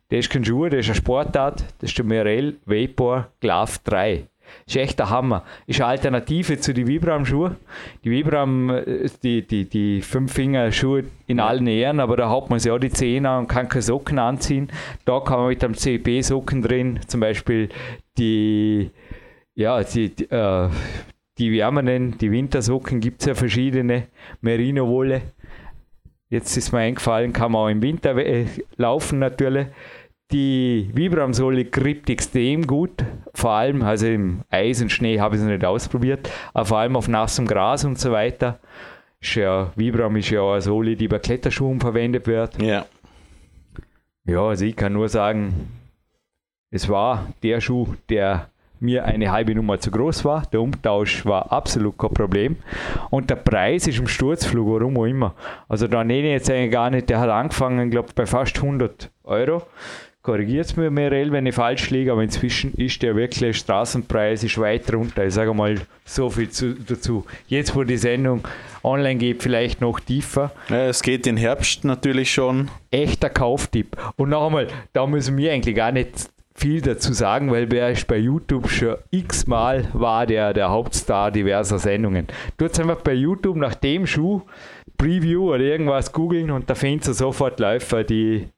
Der 0.10 0.20
ist 0.20 0.30
kein 0.30 0.46
Schuh, 0.46 0.70
der 0.70 0.80
ist 0.80 0.88
eine 0.88 0.96
Sportart. 0.96 1.66
Das 1.80 1.90
ist 1.90 1.98
der 1.98 2.06
Mirel 2.06 2.56
Vapor 2.66 3.28
Glove 3.42 3.74
3. 3.84 4.24
Das 4.66 4.76
ist 4.76 4.82
echt 4.82 5.00
der 5.00 5.10
Hammer. 5.10 5.44
Ist 5.68 5.82
eine 5.82 5.90
Alternative 5.90 6.60
zu 6.60 6.74
den 6.74 6.88
Vibram-Schuhen. 6.88 7.58
Die 8.06 8.10
Vibram, 8.10 8.70
äh, 8.70 9.10
die, 9.22 9.46
die, 9.46 9.66
die 9.66 10.02
Fünf-Finger-Schuhe 10.02 11.04
in 11.28 11.42
allen 11.42 11.68
Ehren, 11.68 12.00
aber 12.00 12.16
da 12.16 12.30
hat 12.30 12.50
man 12.50 12.60
sich 12.60 12.72
auch 12.72 12.80
die 12.80 12.90
Zähne 12.90 13.38
und 13.38 13.48
kann 13.48 13.68
keine 13.68 13.82
Socken 13.82 14.18
anziehen. 14.18 14.72
Da 15.04 15.20
kann 15.20 15.40
man 15.40 15.50
mit 15.50 15.64
einem 15.64 15.76
CP-Socken 15.76 16.62
drin, 16.62 17.02
zum 17.06 17.20
Beispiel 17.20 17.68
die, 18.18 18.90
ja, 19.56 19.84
die, 19.84 20.16
die, 20.16 20.24
äh, 20.32 20.70
die 21.40 21.52
wärmeren, 21.52 22.18
die 22.18 22.32
Wintersocken 22.32 23.00
gibt 23.00 23.22
es 23.22 23.28
ja 23.28 23.36
verschiedene, 23.36 24.08
Merino-Wolle. 24.42 25.22
Jetzt 26.30 26.56
ist 26.58 26.72
mir 26.72 26.80
eingefallen, 26.80 27.34
kann 27.34 27.54
man 27.54 27.62
auch 27.62 27.70
im 27.70 27.82
Winter 27.82 28.16
äh, 28.18 28.46
laufen 28.76 29.20
natürlich. 29.20 29.68
Die 30.32 30.92
Vibram-Sohle 30.94 31.66
grippt 31.66 32.10
extrem 32.12 32.68
gut, 32.68 33.04
vor 33.34 33.52
allem, 33.52 33.82
also 33.82 34.06
im 34.06 34.42
Eis 34.50 34.80
und 34.80 34.92
Schnee 34.92 35.20
habe 35.20 35.36
ich 35.36 35.42
es 35.42 35.48
nicht 35.48 35.66
ausprobiert, 35.66 36.30
aber 36.54 36.66
vor 36.66 36.78
allem 36.78 36.96
auf 36.96 37.08
nassem 37.08 37.48
Gras 37.48 37.84
und 37.84 37.98
so 37.98 38.12
weiter. 38.12 38.60
Ist 39.20 39.36
ja, 39.36 39.72
Vibram 39.76 40.16
ist 40.18 40.30
ja 40.30 40.42
auch 40.42 40.52
eine 40.52 40.62
Sohle, 40.62 40.96
die 40.96 41.08
bei 41.08 41.18
Kletterschuhen 41.18 41.80
verwendet 41.80 42.28
wird. 42.28 42.62
Ja. 42.62 42.86
Ja, 44.26 44.42
also 44.42 44.66
ich 44.66 44.76
kann 44.76 44.94
nur 44.94 45.10
sagen, 45.10 45.72
es 46.70 46.88
war 46.88 47.34
der 47.42 47.60
Schuh, 47.60 47.96
der 48.10 48.50
mir 48.82 49.06
eine 49.06 49.32
halbe 49.32 49.56
Nummer 49.56 49.80
zu 49.80 49.92
groß 49.92 50.26
war. 50.26 50.44
Der 50.52 50.62
Umtausch 50.62 51.26
war 51.26 51.52
absolut 51.52 51.98
kein 51.98 52.14
Problem. 52.14 52.56
Und 53.10 53.30
der 53.30 53.36
Preis 53.36 53.88
ist 53.88 54.00
im 54.00 54.08
Sturzflug, 54.08 54.68
warum 54.68 54.98
auch 54.98 55.06
immer. 55.06 55.36
Also 55.68 55.88
da 55.88 56.04
nenne 56.04 56.28
ich 56.28 56.34
jetzt 56.34 56.50
eigentlich 56.50 56.72
gar 56.72 56.90
nicht, 56.90 57.10
der 57.10 57.20
hat 57.20 57.30
angefangen, 57.30 57.90
glaube 57.92 58.10
ich, 58.10 58.16
bei 58.16 58.26
fast 58.26 58.58
100 58.58 59.10
Euro 59.24 59.64
korrigiert 60.22 60.66
es 60.66 60.76
mir 60.76 60.92
Mirel, 60.92 61.32
wenn 61.32 61.46
ich 61.46 61.56
falsch 61.56 61.90
liege, 61.90 62.12
aber 62.12 62.22
inzwischen 62.22 62.74
ist 62.76 63.02
der 63.02 63.16
wirklich 63.16 63.58
Straßenpreis 63.58 64.44
ist 64.44 64.60
weit 64.60 64.94
runter. 64.94 65.26
Ich 65.26 65.34
sage 65.34 65.54
mal 65.54 65.80
so 66.06 66.30
viel 66.30 66.50
zu, 66.50 66.76
dazu. 66.76 67.26
Jetzt, 67.48 67.76
wo 67.76 67.84
die 67.84 67.98
Sendung 67.98 68.48
online 68.84 69.16
geht, 69.16 69.42
vielleicht 69.42 69.82
noch 69.82 70.00
tiefer. 70.00 70.52
Es 70.70 71.02
geht 71.02 71.26
in 71.26 71.38
Herbst 71.38 71.84
natürlich 71.84 72.32
schon. 72.32 72.70
Echter 72.92 73.30
Kauftipp. 73.30 73.98
Und 74.18 74.30
noch 74.30 74.46
einmal, 74.46 74.68
da 74.94 75.08
müssen 75.08 75.36
wir 75.38 75.52
eigentlich 75.52 75.76
gar 75.76 75.92
nicht 75.92 76.30
viel 76.60 76.82
dazu 76.82 77.14
sagen, 77.14 77.52
weil 77.52 77.72
wer 77.72 77.90
ist 77.90 78.08
bei 78.08 78.18
YouTube 78.18 78.70
schon 78.70 78.98
x-mal 79.12 79.88
war 79.94 80.28
der, 80.28 80.54
der 80.54 80.70
Hauptstar 80.70 81.32
diverser 81.32 81.80
Sendungen. 81.80 82.28
Du 82.58 82.66
hast 82.66 82.80
einfach 82.80 83.02
bei 83.02 83.14
YouTube 83.14 83.56
nach 83.56 83.76
dem 83.76 84.06
Schuh 84.06 84.42
Preview 84.98 85.54
oder 85.54 85.64
irgendwas 85.64 86.12
googeln 86.12 86.52
und 86.52 86.70
da 86.70 86.76
findest 86.76 87.08
du 87.08 87.14
sofort 87.14 87.60
Läufer, 87.60 88.04
die 88.04 88.50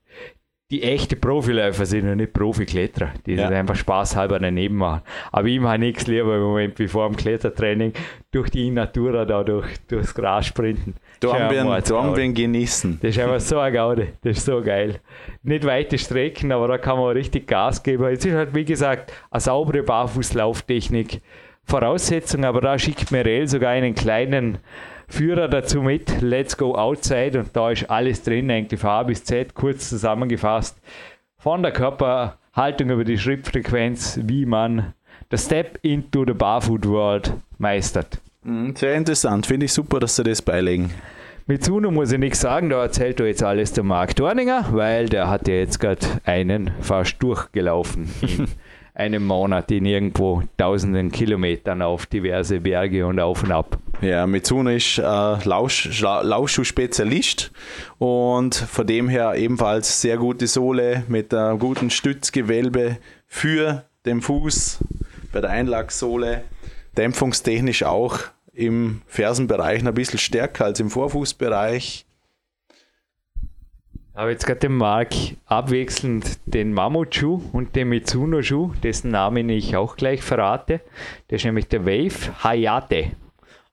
die 0.71 0.83
echte 0.83 1.17
Profiläufer 1.17 1.85
sind 1.85 2.09
und 2.09 2.17
nicht 2.17 2.33
Profikletterer, 2.33 3.11
die 3.25 3.33
ja. 3.33 3.43
das 3.43 3.51
einfach 3.51 3.75
spaßhalber 3.75 4.39
daneben 4.39 4.77
machen. 4.77 5.01
Aber 5.31 5.47
ich 5.47 5.59
mache 5.59 5.77
nichts 5.77 6.07
lieber 6.07 6.35
im 6.37 6.43
Moment 6.43 6.79
wie 6.79 6.87
vor 6.87 7.07
dem 7.07 7.17
Klettertraining 7.17 7.91
durch 8.31 8.49
die 8.49 8.71
Natura 8.71 9.25
da 9.25 9.43
durch, 9.43 9.67
durchs 9.89 10.15
Gras 10.15 10.45
sprinten. 10.45 10.95
Dornbirn 11.21 12.33
genießen. 12.33 12.99
Das 13.01 13.11
ist 13.11 13.19
einfach 13.19 13.39
so 13.39 13.59
eine 13.59 13.75
Gaude, 13.75 14.07
das 14.21 14.37
ist 14.37 14.45
so 14.45 14.61
geil. 14.61 14.99
Nicht 15.43 15.65
weite 15.65 15.97
Strecken, 15.97 16.51
aber 16.51 16.67
da 16.67 16.77
kann 16.77 16.97
man 16.97 17.11
richtig 17.11 17.47
Gas 17.47 17.81
geben. 17.81 18.03
Es 18.05 18.25
ist 18.25 18.33
halt, 18.33 18.53
wie 18.53 18.65
gesagt, 18.65 19.13
eine 19.29 19.39
saubere 19.39 19.83
Barfußlauftechnik. 19.83 21.21
Voraussetzung, 21.63 22.43
aber 22.43 22.59
da 22.59 22.77
schickt 22.77 23.11
Merel 23.11 23.47
sogar 23.47 23.71
einen 23.71 23.95
kleinen 23.95 24.57
Führer 25.07 25.47
dazu 25.47 25.81
mit, 25.81 26.21
Let's 26.21 26.57
Go 26.57 26.73
Outside 26.75 27.39
und 27.39 27.55
da 27.55 27.71
ist 27.71 27.89
alles 27.89 28.23
drin, 28.23 28.49
eigentlich 28.49 28.79
von 28.79 28.89
A 28.89 29.03
bis 29.03 29.23
Z, 29.23 29.53
kurz 29.53 29.89
zusammengefasst. 29.89 30.81
Von 31.37 31.61
der 31.61 31.71
Körperhaltung 31.71 32.89
über 32.89 33.03
die 33.03 33.17
Schrittfrequenz, 33.17 34.19
wie 34.23 34.45
man 34.45 34.93
das 35.29 35.45
Step 35.45 35.79
into 35.81 36.25
the 36.25 36.33
Barfoot 36.33 36.87
World 36.87 37.33
meistert. 37.57 38.19
Mhm, 38.43 38.75
sehr 38.75 38.95
interessant, 38.95 39.45
finde 39.45 39.65
ich 39.65 39.73
super, 39.73 39.99
dass 39.99 40.15
Sie 40.15 40.23
das 40.23 40.41
beilegen. 40.41 40.91
Mit 41.47 41.63
Zuno 41.63 41.91
muss 41.91 42.11
ich 42.11 42.19
nichts 42.19 42.41
sagen, 42.41 42.69
da 42.69 42.81
erzählt 42.81 43.19
er 43.19 43.27
jetzt 43.27 43.43
alles 43.43 43.73
der 43.73 43.83
Marc 43.83 44.15
Dorninger, 44.15 44.67
weil 44.71 45.09
der 45.09 45.29
hat 45.29 45.47
ja 45.47 45.55
jetzt 45.55 45.79
gerade 45.79 46.05
einen 46.23 46.71
fast 46.81 47.21
durchgelaufen. 47.21 48.09
einem 48.93 49.25
Monat 49.25 49.71
in 49.71 49.85
irgendwo 49.85 50.43
tausenden 50.57 51.11
Kilometern 51.11 51.81
auf 51.81 52.05
diverse 52.05 52.59
Berge 52.59 53.07
und 53.07 53.19
auf 53.19 53.43
und 53.43 53.51
ab. 53.51 53.79
Ja, 54.01 54.27
Mitsuno 54.27 54.69
ist 54.69 54.97
äh, 54.97 55.01
Laufschuh-Spezialist 55.01 57.51
und 57.99 58.55
von 58.55 58.85
dem 58.85 59.07
her 59.09 59.35
ebenfalls 59.35 60.01
sehr 60.01 60.17
gute 60.17 60.47
Sohle 60.47 61.03
mit 61.07 61.33
einem 61.33 61.57
guten 61.59 61.89
Stützgewölbe 61.89 62.97
für 63.27 63.85
den 64.05 64.21
Fuß 64.21 64.79
bei 65.31 65.39
der 65.41 65.51
Einlagssohle. 65.51 66.43
Dämpfungstechnisch 66.97 67.83
auch 67.83 68.19
im 68.53 69.01
Fersenbereich 69.07 69.85
ein 69.85 69.93
bisschen 69.93 70.19
stärker 70.19 70.65
als 70.65 70.79
im 70.79 70.89
Vorfußbereich 70.89 72.05
habe 74.21 74.31
jetzt 74.31 74.45
gerade 74.45 74.59
den 74.59 74.75
Mark 74.75 75.13
abwechselnd 75.45 76.39
den 76.45 76.73
Mammutschuh 76.73 77.41
und 77.53 77.75
den 77.75 77.89
Mitsuno-Schuh, 77.89 78.73
dessen 78.83 79.11
Namen 79.11 79.49
ich 79.49 79.75
auch 79.75 79.95
gleich 79.95 80.21
verrate. 80.21 80.81
Der 81.29 81.37
ist 81.37 81.45
nämlich 81.45 81.67
der 81.67 81.85
Wave 81.85 82.43
Hayate. 82.43 83.11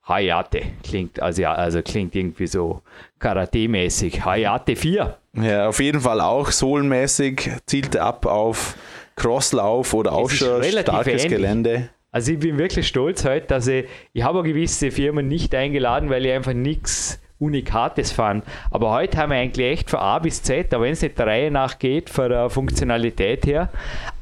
Hayate 0.07 0.63
klingt 0.83 1.21
also, 1.21 1.45
also 1.45 1.81
klingt 1.83 2.15
irgendwie 2.15 2.47
so 2.47 2.81
Karate-mäßig. 3.19 4.25
Hayate 4.25 4.75
4. 4.75 5.17
Ja, 5.33 5.67
auf 5.67 5.79
jeden 5.79 6.01
Fall 6.01 6.19
auch 6.21 6.49
sohlenmäßig, 6.49 7.51
zielt 7.65 7.95
ab 7.95 8.25
auf 8.25 8.75
Crosslauf 9.15 9.93
oder 9.93 10.13
schon 10.29 10.63
starkes 10.63 11.25
ähnlich. 11.25 11.27
Gelände. 11.27 11.89
Also 12.11 12.31
ich 12.31 12.39
bin 12.39 12.57
wirklich 12.57 12.87
stolz 12.87 13.23
heute, 13.23 13.45
dass 13.47 13.67
ich, 13.67 13.85
ich 14.13 14.23
habe 14.23 14.41
gewisse 14.41 14.89
Firmen 14.89 15.27
nicht 15.27 15.53
eingeladen, 15.53 16.09
weil 16.09 16.25
ich 16.25 16.31
einfach 16.31 16.53
nichts 16.53 17.21
Unikates 17.37 18.11
fahren. 18.11 18.41
Aber 18.71 18.91
heute 18.91 19.17
haben 19.17 19.31
wir 19.31 19.37
eigentlich 19.37 19.67
echt 19.67 19.89
von 19.91 19.99
A 19.99 20.17
bis 20.17 20.41
Z, 20.41 20.73
auch 20.73 20.81
wenn 20.81 20.93
es 20.93 21.03
nicht 21.03 21.19
der 21.19 21.27
Reihe 21.27 21.51
nach 21.51 21.77
geht, 21.77 22.09
von 22.09 22.29
der 22.29 22.49
Funktionalität 22.49 23.45
her. 23.45 23.69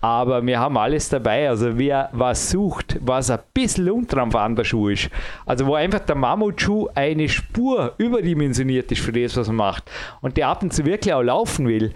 Aber 0.02 0.46
wir 0.46 0.60
haben 0.60 0.78
alles 0.78 1.08
dabei. 1.08 1.48
Also 1.48 1.78
wer 1.78 2.10
was 2.12 2.52
sucht, 2.52 3.00
was 3.02 3.32
ein 3.32 3.40
bisschen 3.54 3.90
unter 3.90 4.18
am 4.18 4.34
Wanderschuh 4.34 4.90
ist, 4.90 5.10
also 5.46 5.66
wo 5.66 5.76
einfach 5.76 6.00
der 6.00 6.16
Mammutschuh 6.16 6.90
eine 6.94 7.30
Spur 7.30 7.94
überdimensioniert 7.98 8.92
ist 8.92 9.02
für 9.02 9.14
das, 9.14 9.38
was 9.38 9.48
man 9.48 9.56
macht 9.56 9.90
und 10.22 10.36
der 10.36 10.50
ab 10.50 10.62
und 10.62 10.74
zu 10.74 10.86
wirklich 10.86 11.14
auch 11.14 11.24
laufen 11.24 11.68
will, 11.68 11.94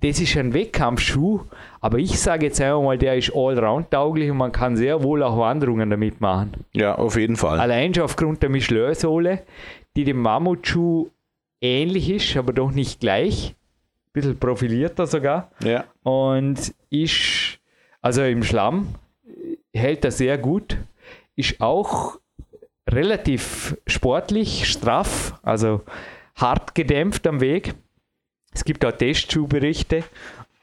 das 0.00 0.20
ist 0.20 0.36
ein 0.36 0.52
Wettkampfschuh, 0.52 1.40
aber 1.80 1.98
ich 1.98 2.20
sage 2.20 2.46
jetzt 2.46 2.60
einfach 2.60 2.82
mal, 2.82 2.98
der 2.98 3.16
ist 3.16 3.34
allround-tauglich 3.34 4.30
und 4.30 4.36
man 4.36 4.52
kann 4.52 4.76
sehr 4.76 5.02
wohl 5.02 5.22
auch 5.22 5.38
Wanderungen 5.38 5.88
damit 5.88 6.20
machen. 6.20 6.52
Ja, 6.72 6.96
auf 6.96 7.16
jeden 7.16 7.36
Fall. 7.36 7.58
Allein 7.58 7.94
schon 7.94 8.04
aufgrund 8.04 8.42
der 8.42 8.50
Michelin-Sohle, 8.50 9.42
die 9.96 10.04
dem 10.04 10.20
Mammutschuh 10.20 11.08
ähnlich 11.60 12.10
ist, 12.10 12.36
aber 12.36 12.52
doch 12.52 12.72
nicht 12.72 13.00
gleich. 13.00 13.54
Ein 14.08 14.12
bisschen 14.12 14.38
profilierter 14.38 15.06
sogar. 15.06 15.50
Ja. 15.64 15.84
Und 16.02 16.74
ist, 16.90 17.58
also 18.02 18.22
im 18.22 18.42
Schlamm, 18.42 18.94
hält 19.72 20.04
er 20.04 20.10
sehr 20.10 20.36
gut. 20.36 20.76
Ist 21.36 21.60
auch 21.60 22.18
relativ 22.88 23.76
sportlich, 23.86 24.68
straff, 24.68 25.38
also 25.42 25.82
hart 26.34 26.74
gedämpft 26.74 27.26
am 27.26 27.40
Weg. 27.40 27.74
Es 28.56 28.64
gibt 28.64 28.86
auch 28.86 28.92
Testschuhberichte. 28.92 30.02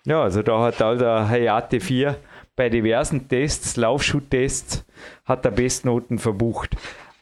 Ja, 0.03 0.23
also 0.23 0.41
da 0.41 0.63
hat 0.63 0.81
auch 0.81 0.97
der 0.97 1.29
Hayate 1.29 1.79
4 1.79 2.17
bei 2.55 2.67
diversen 2.67 3.27
Tests, 3.27 3.77
Laufschuhtests, 3.77 4.83
hat 5.25 5.45
er 5.45 5.51
Bestnoten 5.51 6.17
verbucht. 6.17 6.75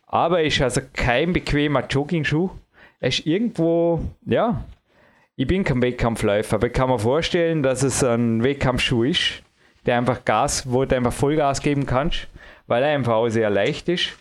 Aber 0.08 0.40
er 0.40 0.46
ist 0.46 0.62
also 0.62 0.80
kein 0.94 1.34
bequemer 1.34 1.86
Jogging-Schuh. 1.86 2.52
Er 3.02 3.10
ist 3.10 3.26
irgendwo, 3.26 4.00
ja, 4.26 4.64
ich 5.36 5.46
bin 5.46 5.66
kein 5.66 5.82
Wettkampfläufer, 5.82 6.56
aber 6.56 6.68
ich 6.68 6.74
kann 6.74 6.90
mir 6.90 7.00
vorstellen, 7.00 7.64
dass 7.64 7.84
es 7.84 8.02
ein 8.02 8.42
Wettkampfschuh 8.42 9.04
ist, 9.04 9.44
der 9.86 9.98
einfach 9.98 10.24
Gas, 10.24 10.72
wo 10.72 10.86
du 10.86 10.96
einfach 10.96 11.12
Vollgas 11.12 11.62
geben 11.62 11.86
kannst, 11.86 12.30
weil 12.68 12.82
er 12.82 12.96
einfach 12.96 13.16
auch 13.16 13.28
sehr 13.28 13.50
leicht 13.50 13.90
ist. 13.90 14.14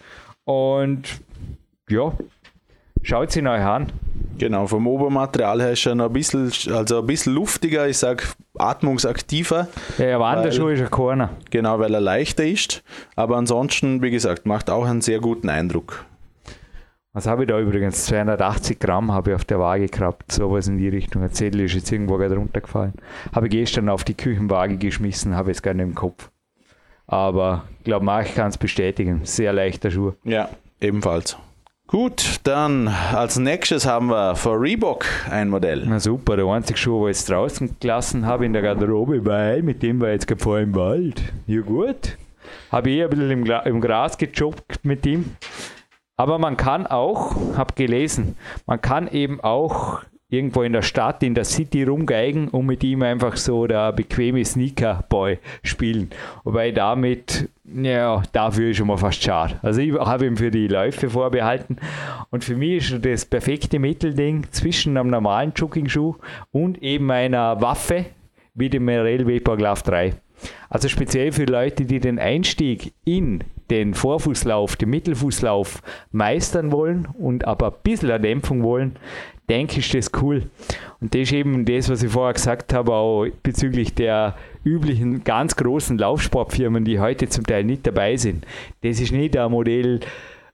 Und 0.43 1.21
ja, 1.89 2.13
schaut 3.05 3.31
sie 3.31 3.41
neu 3.41 3.63
an. 3.63 3.93
Genau, 4.41 4.67
vom 4.67 4.87
Obermaterial 4.87 5.61
her 5.61 5.73
ist 5.73 5.85
er 5.85 5.95
noch 5.95 6.07
ein 6.07 6.15
bisschen, 6.15 6.51
also 6.73 7.01
ein 7.01 7.07
bisschen 7.07 7.35
luftiger, 7.35 7.87
ich 7.87 7.99
sage 7.99 8.25
atmungsaktiver. 8.57 9.69
Ja, 9.99 10.07
ja 10.07 10.19
Wanderschuh 10.19 10.69
ist 10.69 10.81
ein 10.81 10.91
Corner. 10.91 11.29
Genau, 11.51 11.79
weil 11.79 11.93
er 11.93 12.01
leichter 12.01 12.47
ist. 12.47 12.83
Aber 13.17 13.37
ansonsten, 13.37 14.01
wie 14.01 14.11
gesagt, 14.11 14.47
macht 14.47 14.71
auch 14.71 14.87
einen 14.87 15.03
sehr 15.03 15.21
guten 15.21 15.51
Eindruck. 15.51 16.07
Was 17.13 17.27
habe 17.27 17.43
ich 17.43 17.49
da 17.49 17.61
übrigens? 17.61 18.07
280 18.07 18.79
Gramm 18.79 19.13
habe 19.13 19.33
ich 19.33 19.37
auf 19.37 19.45
der 19.45 19.59
Waage 19.59 19.89
gehabt. 19.89 20.33
Sowas 20.33 20.69
in 20.69 20.79
die 20.79 20.89
Richtung. 20.89 21.23
Ein 21.23 21.33
Zettel 21.33 21.61
ist 21.61 21.75
jetzt 21.75 21.93
irgendwo 21.93 22.17
gerade 22.17 22.37
runtergefallen. 22.37 22.95
Habe 23.35 23.49
ich 23.49 23.51
gestern 23.51 23.91
auf 23.91 24.05
die 24.05 24.15
Küchenwaage 24.15 24.79
geschmissen, 24.79 25.37
habe 25.37 25.51
es 25.51 25.61
gar 25.61 25.75
nicht 25.75 25.85
im 25.85 25.95
Kopf. 25.95 26.31
Aber 27.07 27.65
ich 27.81 27.85
glaube, 27.85 28.07
Marc 28.07 28.35
kann 28.35 28.49
es 28.49 28.57
bestätigen. 28.57 29.21
Sehr 29.25 29.53
leichter 29.53 29.91
Schuh. 29.91 30.13
Ja, 30.25 30.49
ebenfalls. 30.81 31.37
Gut, 31.91 32.39
dann 32.45 32.87
als 32.87 33.37
nächstes 33.37 33.85
haben 33.85 34.11
wir 34.11 34.37
für 34.37 34.53
Reebok 34.53 35.07
ein 35.29 35.49
Modell. 35.49 35.83
Na 35.89 35.99
super, 35.99 36.37
der 36.37 36.47
einzige 36.47 36.79
Schuh, 36.79 37.01
den 37.01 37.11
ich 37.11 37.17
jetzt 37.17 37.29
draußen 37.29 37.79
gelassen 37.81 38.27
habe 38.27 38.47
in 38.47 38.53
der 38.53 38.63
Garderobe, 38.63 39.27
weil 39.27 39.65
mit 39.65 39.83
dem 39.83 40.01
war 40.01 40.11
jetzt 40.11 40.29
gerade 40.29 40.63
im 40.63 40.77
Wald. 40.77 41.21
Ja 41.49 41.63
gut. 41.63 42.17
Habe 42.71 42.91
ich 42.91 42.99
eh 42.99 43.03
ein 43.03 43.11
bisschen 43.11 43.31
im, 43.33 43.45
im 43.45 43.81
Gras 43.81 44.17
gejoggt 44.19 44.85
mit 44.85 45.05
ihm. 45.05 45.35
Aber 46.17 46.39
man 46.39 46.57
kann 46.57 46.87
auch, 46.87 47.35
habe 47.57 47.75
gelesen, 47.75 48.37
man 48.67 48.81
kann 48.81 49.09
eben 49.09 49.41
auch 49.41 50.03
irgendwo 50.31 50.63
in 50.63 50.73
der 50.73 50.83
Stadt, 50.83 51.23
in 51.23 51.35
der 51.35 51.45
City 51.45 51.83
rumgeigen 51.83 52.49
und 52.49 52.67
mit 52.67 52.83
ihm 52.85 53.03
einfach 53.03 53.37
so 53.37 53.67
der 53.67 53.93
bequeme 53.93 54.45
Sneaker-Boy 54.45 55.39
spielen. 55.63 56.11
Wobei 56.45 56.71
damit, 56.71 57.49
ja, 57.65 58.23
dafür 58.33 58.71
ist 58.71 58.77
schon 58.77 58.87
mal 58.87 58.97
fast 58.97 59.23
schade. 59.23 59.59
Also 59.63 59.81
ich 59.81 59.93
habe 59.93 60.27
ihn 60.27 60.37
für 60.37 60.51
die 60.51 60.69
Läufe 60.69 61.11
vorbehalten 61.11 61.77
und 62.31 62.45
für 62.45 62.57
mich 62.57 62.93
ist 62.93 63.05
das 63.05 63.25
perfekte 63.25 63.79
Mittelding 63.79 64.47
zwischen 64.51 64.97
einem 64.97 65.11
normalen 65.11 65.53
Jogging-Schuh 65.55 66.15
und 66.53 66.83
eben 66.83 67.11
einer 67.11 67.61
Waffe 67.61 68.07
wie 68.55 68.71
dem 68.71 68.85
Merrell 68.85 69.27
Vapor 69.27 69.57
Glove 69.57 69.83
3. 69.85 70.15
Also 70.69 70.89
speziell 70.89 71.33
für 71.33 71.45
Leute, 71.45 71.85
die 71.85 72.01
den 72.01 72.19
Einstieg 72.19 72.93
in 73.05 73.45
den 73.71 73.95
Vorfußlauf, 73.95 74.77
den 74.77 74.91
Mittelfußlauf 74.91 75.83
meistern 76.13 76.73
wollen 76.73 77.09
und 77.19 77.47
aber 77.47 77.69
ein 77.69 77.79
bisschen 77.83 78.11
eine 78.11 78.21
Dämpfung 78.21 78.63
wollen, 78.63 78.97
denke 79.51 79.81
ich, 79.81 79.95
ist 79.95 80.13
das 80.13 80.23
cool. 80.23 80.45
Und 81.01 81.15
das 81.15 81.23
ist 81.23 81.33
eben 81.33 81.65
das, 81.65 81.91
was 81.91 82.03
ich 82.03 82.13
vorher 82.13 82.35
gesagt 82.35 82.73
habe, 82.73 82.95
auch 82.95 83.27
bezüglich 83.43 83.95
der 83.95 84.37
üblichen 84.65 85.25
ganz 85.25 85.57
großen 85.57 85.99
Laufsportfirmen, 85.99 86.85
die 86.85 87.01
heute 87.01 87.29
zum 87.29 87.45
Teil 87.45 87.65
nicht 87.65 87.87
dabei 87.87 88.17
sind. 88.17 88.47
Das 88.83 89.01
ist 89.01 89.13
nicht 89.13 89.37
ein 89.37 89.51
Modell, 89.51 90.01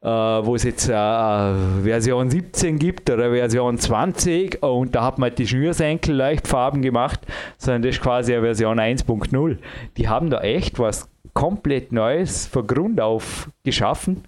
äh, 0.02 0.08
wo 0.08 0.54
es 0.54 0.62
jetzt 0.62 0.88
äh, 0.88 0.92
Version 0.92 2.30
17 2.30 2.78
gibt 2.78 3.10
oder 3.10 3.30
Version 3.30 3.76
20 3.76 4.62
und 4.62 4.94
da 4.94 5.04
hat 5.04 5.18
man 5.18 5.34
die 5.34 5.46
Schnürsenkel 5.46 6.14
leicht 6.14 6.46
farben 6.46 6.80
gemacht, 6.80 7.20
sondern 7.58 7.82
das 7.82 7.96
ist 7.96 8.02
quasi 8.02 8.32
eine 8.32 8.42
Version 8.42 8.78
1.0. 8.78 9.58
Die 9.96 10.08
haben 10.08 10.30
da 10.30 10.40
echt 10.40 10.78
was 10.78 11.08
komplett 11.34 11.92
Neues 11.92 12.46
von 12.46 12.66
Grund 12.66 13.00
auf 13.00 13.50
geschaffen. 13.64 14.22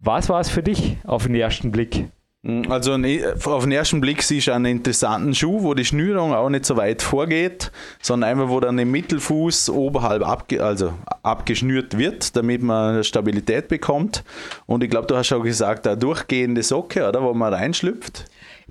Was 0.00 0.28
war 0.28 0.40
es 0.40 0.50
für 0.50 0.62
dich 0.62 0.98
auf 1.04 1.26
den 1.26 1.34
ersten 1.36 1.70
Blick? 1.70 2.06
Mm, 2.44 2.70
also 2.70 2.92
auf 2.92 3.62
den 3.64 3.72
ersten 3.72 4.00
Blick 4.02 4.22
siehst 4.22 4.48
du 4.48 4.52
einen 4.52 4.66
interessanten 4.66 5.34
Schuh, 5.34 5.62
wo 5.62 5.72
die 5.72 5.84
Schnürung 5.84 6.34
auch 6.34 6.50
nicht 6.50 6.66
so 6.66 6.76
weit 6.76 7.00
vorgeht, 7.00 7.72
sondern 8.02 8.30
einfach, 8.30 8.50
wo 8.50 8.60
dann 8.60 8.78
im 8.78 8.90
Mittelfuß 8.90 9.70
oberhalb 9.70 10.26
abge 10.26 10.62
also 10.62 10.92
abgeschnürt 11.22 11.96
wird, 11.96 12.36
damit 12.36 12.62
man 12.62 13.02
Stabilität 13.02 13.68
bekommt. 13.68 14.24
Und 14.66 14.84
ich 14.84 14.90
glaube, 14.90 15.06
du 15.06 15.16
hast 15.16 15.32
auch 15.32 15.42
gesagt, 15.42 15.86
eine 15.86 15.96
durchgehende 15.96 16.62
Socke, 16.62 17.08
oder, 17.08 17.22
wo 17.22 17.32
man 17.32 17.54
reinschlüpft. 17.54 18.26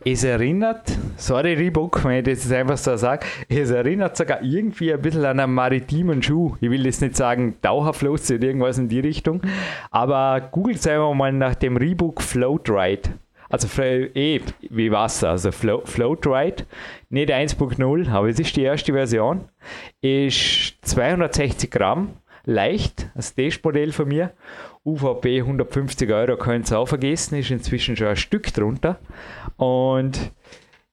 Es 0.05 0.23
erinnert, 0.23 0.91
sorry 1.17 1.53
Reebok, 1.53 2.03
wenn 2.03 2.17
ich 2.17 2.23
das 2.25 2.43
jetzt 2.43 2.53
einfach 2.53 2.77
so 2.77 2.95
sage, 2.95 3.25
es 3.47 3.71
erinnert 3.71 4.17
sogar 4.17 4.41
irgendwie 4.43 4.93
ein 4.93 5.01
bisschen 5.01 5.23
an 5.25 5.39
einen 5.39 5.53
maritimen 5.53 6.21
Schuh. 6.21 6.55
Ich 6.61 6.69
will 6.69 6.85
jetzt 6.85 7.01
nicht 7.01 7.15
sagen 7.15 7.55
Dauerfloß 7.61 8.31
oder 8.31 8.43
irgendwas 8.43 8.77
in 8.77 8.89
die 8.89 8.99
Richtung, 8.99 9.41
aber 9.91 10.41
googelt 10.51 10.85
einfach 10.87 11.13
mal 11.13 11.31
nach 11.31 11.55
dem 11.55 11.77
Reebok 11.77 12.21
Float 12.21 12.69
Ride. 12.69 13.11
Also 13.53 13.67
eh 13.83 14.41
wie 14.71 14.91
Wasser, 14.91 15.29
also 15.29 15.51
Flo 15.51 15.83
Float 15.85 16.25
nicht 17.11 17.29
1.0, 17.29 18.09
aber 18.09 18.27
es 18.27 18.39
ist 18.39 18.55
die 18.55 18.63
erste 18.63 18.93
Version. 18.93 19.41
Ist 20.01 20.73
260 20.81 21.69
Gramm, 21.69 22.13
leicht, 22.45 23.11
das 23.13 23.35
Testmodell 23.35 23.91
von 23.91 24.07
mir. 24.07 24.31
UVP 24.83 25.41
150 25.41 26.11
Euro 26.11 26.35
könnt 26.35 26.71
ihr 26.71 26.79
auch 26.79 26.87
vergessen, 26.87 27.37
ist 27.37 27.51
inzwischen 27.51 27.95
schon 27.95 28.07
ein 28.07 28.15
Stück 28.15 28.51
drunter. 28.51 28.97
Und 29.57 30.31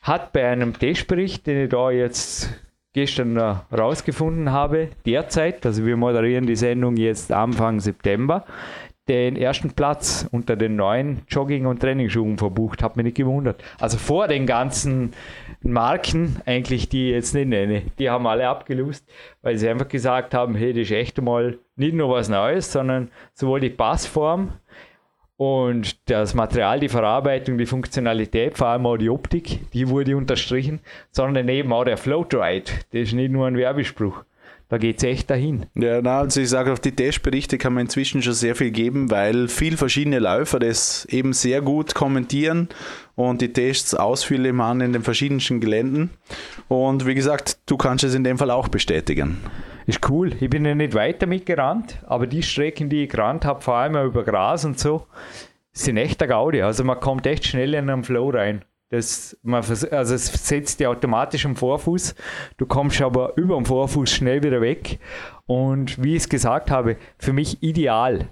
hat 0.03 0.35
bei 0.35 0.46
einem 0.46 0.79
Testbericht, 0.79 1.46
den 1.46 1.64
ich 1.64 1.70
da 1.70 1.90
jetzt 1.90 2.51
gestern 2.92 3.38
rausgefunden 3.38 4.53
habe, 4.53 4.90
derzeit, 5.07 5.64
also 5.64 5.87
wir 5.87 5.96
moderieren 5.96 6.44
die 6.44 6.57
Sendung 6.57 6.99
jetzt 6.99 7.33
Anfang 7.33 7.81
September, 7.81 8.44
den 9.11 9.35
ersten 9.35 9.73
Platz 9.73 10.29
unter 10.31 10.55
den 10.55 10.77
neuen 10.77 11.23
Jogging- 11.29 11.66
und 11.66 11.81
Trainingsschuhen 11.81 12.38
verbucht. 12.38 12.81
Hat 12.81 12.96
mich 12.96 13.03
nicht 13.03 13.16
gewundert. 13.16 13.62
Also 13.81 13.99
vor 13.99 14.29
den 14.29 14.46
ganzen 14.46 15.12
Marken, 15.62 16.40
eigentlich, 16.46 16.88
die 16.88 17.09
ich 17.09 17.14
jetzt 17.14 17.35
nicht 17.35 17.49
nenne, 17.49 17.83
die 17.99 18.09
haben 18.09 18.29
alle 18.29 18.49
abgelöst, 18.49 19.05
weil 19.42 19.59
sie 19.59 19.68
einfach 19.68 19.88
gesagt 19.88 20.33
haben, 20.33 20.55
hey, 20.55 20.73
das 20.73 20.83
ist 20.83 20.92
echt 20.92 21.20
mal 21.20 21.59
nicht 21.75 21.94
nur 21.94 22.09
was 22.11 22.29
Neues, 22.29 22.70
sondern 22.70 23.11
sowohl 23.35 23.59
die 23.59 23.70
Passform 23.70 24.53
und 25.37 26.09
das 26.09 26.35
Material, 26.35 26.79
die 26.79 26.88
Verarbeitung, 26.88 27.59
die 27.59 27.66
Funktionalität, 27.66 28.57
vor 28.59 28.68
allem 28.68 28.87
auch 28.87 28.96
die 28.96 29.11
Optik, 29.11 29.73
die 29.73 29.88
wurde 29.88 30.16
unterstrichen, 30.16 30.79
sondern 31.11 31.49
eben 31.49 31.73
auch 31.73 31.85
der 31.85 31.96
Float 31.96 32.33
Ride. 32.33 32.70
Das 32.92 33.01
ist 33.01 33.12
nicht 33.14 33.33
nur 33.33 33.49
ein 33.49 33.57
Werbespruch 33.57 34.23
da 34.70 34.78
geht 34.78 34.98
es 34.98 35.02
echt 35.02 35.28
dahin. 35.28 35.66
Ja, 35.74 36.00
na, 36.00 36.20
also 36.20 36.40
ich 36.40 36.48
sage, 36.48 36.72
auf 36.72 36.78
die 36.78 36.94
Testberichte 36.94 37.59
kann 37.59 37.74
man 37.74 37.87
inzwischen 37.87 38.22
schon 38.22 38.35
sehr 38.35 38.54
viel 38.54 38.70
geben, 38.70 39.11
weil 39.11 39.48
viel 39.48 39.76
verschiedene 39.76 40.20
Läufer 40.20 40.61
das 40.61 41.04
eben 41.06 41.33
sehr 41.33 41.61
gut 41.61 41.94
kommentieren 41.96 42.68
und 43.16 43.42
die 43.42 43.52
Tests 43.52 43.96
ausführlich 43.96 44.52
machen 44.52 44.80
in 44.80 44.92
den 44.92 45.02
verschiedensten 45.02 45.61
Geländen. 45.61 46.11
Und 46.68 47.04
wie 47.04 47.16
gesagt, 47.16 47.59
du 47.66 47.76
kannst 47.76 48.04
es 48.04 48.14
in 48.14 48.22
dem 48.22 48.38
Fall 48.38 48.52
auch 48.52 48.68
bestätigen. 48.68 49.38
Ist 49.87 50.09
cool. 50.09 50.33
Ich 50.40 50.48
bin 50.48 50.64
ja 50.64 50.76
nicht 50.76 50.94
weiter 50.94 51.26
mitgerannt, 51.26 51.98
aber 52.06 52.28
die 52.28 52.44
Strecken, 52.44 52.88
die 52.88 53.02
ich 53.04 53.11
gerannt 53.11 53.44
habe, 53.44 53.62
vor 53.62 53.74
allem 53.74 53.96
über 54.06 54.22
Gras 54.22 54.64
und 54.64 54.78
so, 54.78 55.04
sind 55.72 55.96
echt 55.96 56.20
der 56.20 56.28
Gaudi. 56.28 56.62
Also 56.62 56.85
man 56.85 57.00
kommt 57.00 57.26
echt 57.26 57.44
schnell 57.44 57.74
in 57.74 57.90
einen 57.90 58.04
Flow 58.04 58.30
rein. 58.30 58.64
Das, 58.90 59.38
man, 59.42 59.62
also 59.62 60.14
es 60.14 60.26
setzt 60.26 60.81
dich 60.81 60.87
automatisch 60.87 61.46
am 61.46 61.57
Vorfuß, 61.57 62.14
du 62.57 62.66
kommst 62.66 63.00
aber 63.00 63.33
über 63.37 63.55
dem 63.55 63.64
Vorfuß 63.64 64.11
schnell 64.11 64.42
wieder 64.42 64.61
weg. 64.61 64.98
Und 65.46 66.03
wie 66.03 66.16
ich 66.16 66.22
es 66.22 66.29
gesagt 66.29 66.70
habe, 66.70 66.96
für 67.16 67.33
mich 67.33 67.62
ideal 67.62 68.29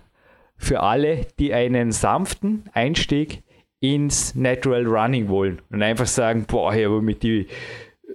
für 0.59 0.81
alle, 0.81 1.27
die 1.39 1.55
einen 1.55 1.93
sanften 1.93 2.65
Einstieg 2.73 3.43
ins 3.81 4.35
Natural 4.35 4.85
Running 4.85 5.29
wollen 5.29 5.63
und 5.71 5.83
einfach 5.83 6.07
sagen, 6.07 6.45
boah, 6.49 6.75
ich 6.75 6.85
habe 6.85 7.01
mit 7.01 7.23
die 7.23 7.47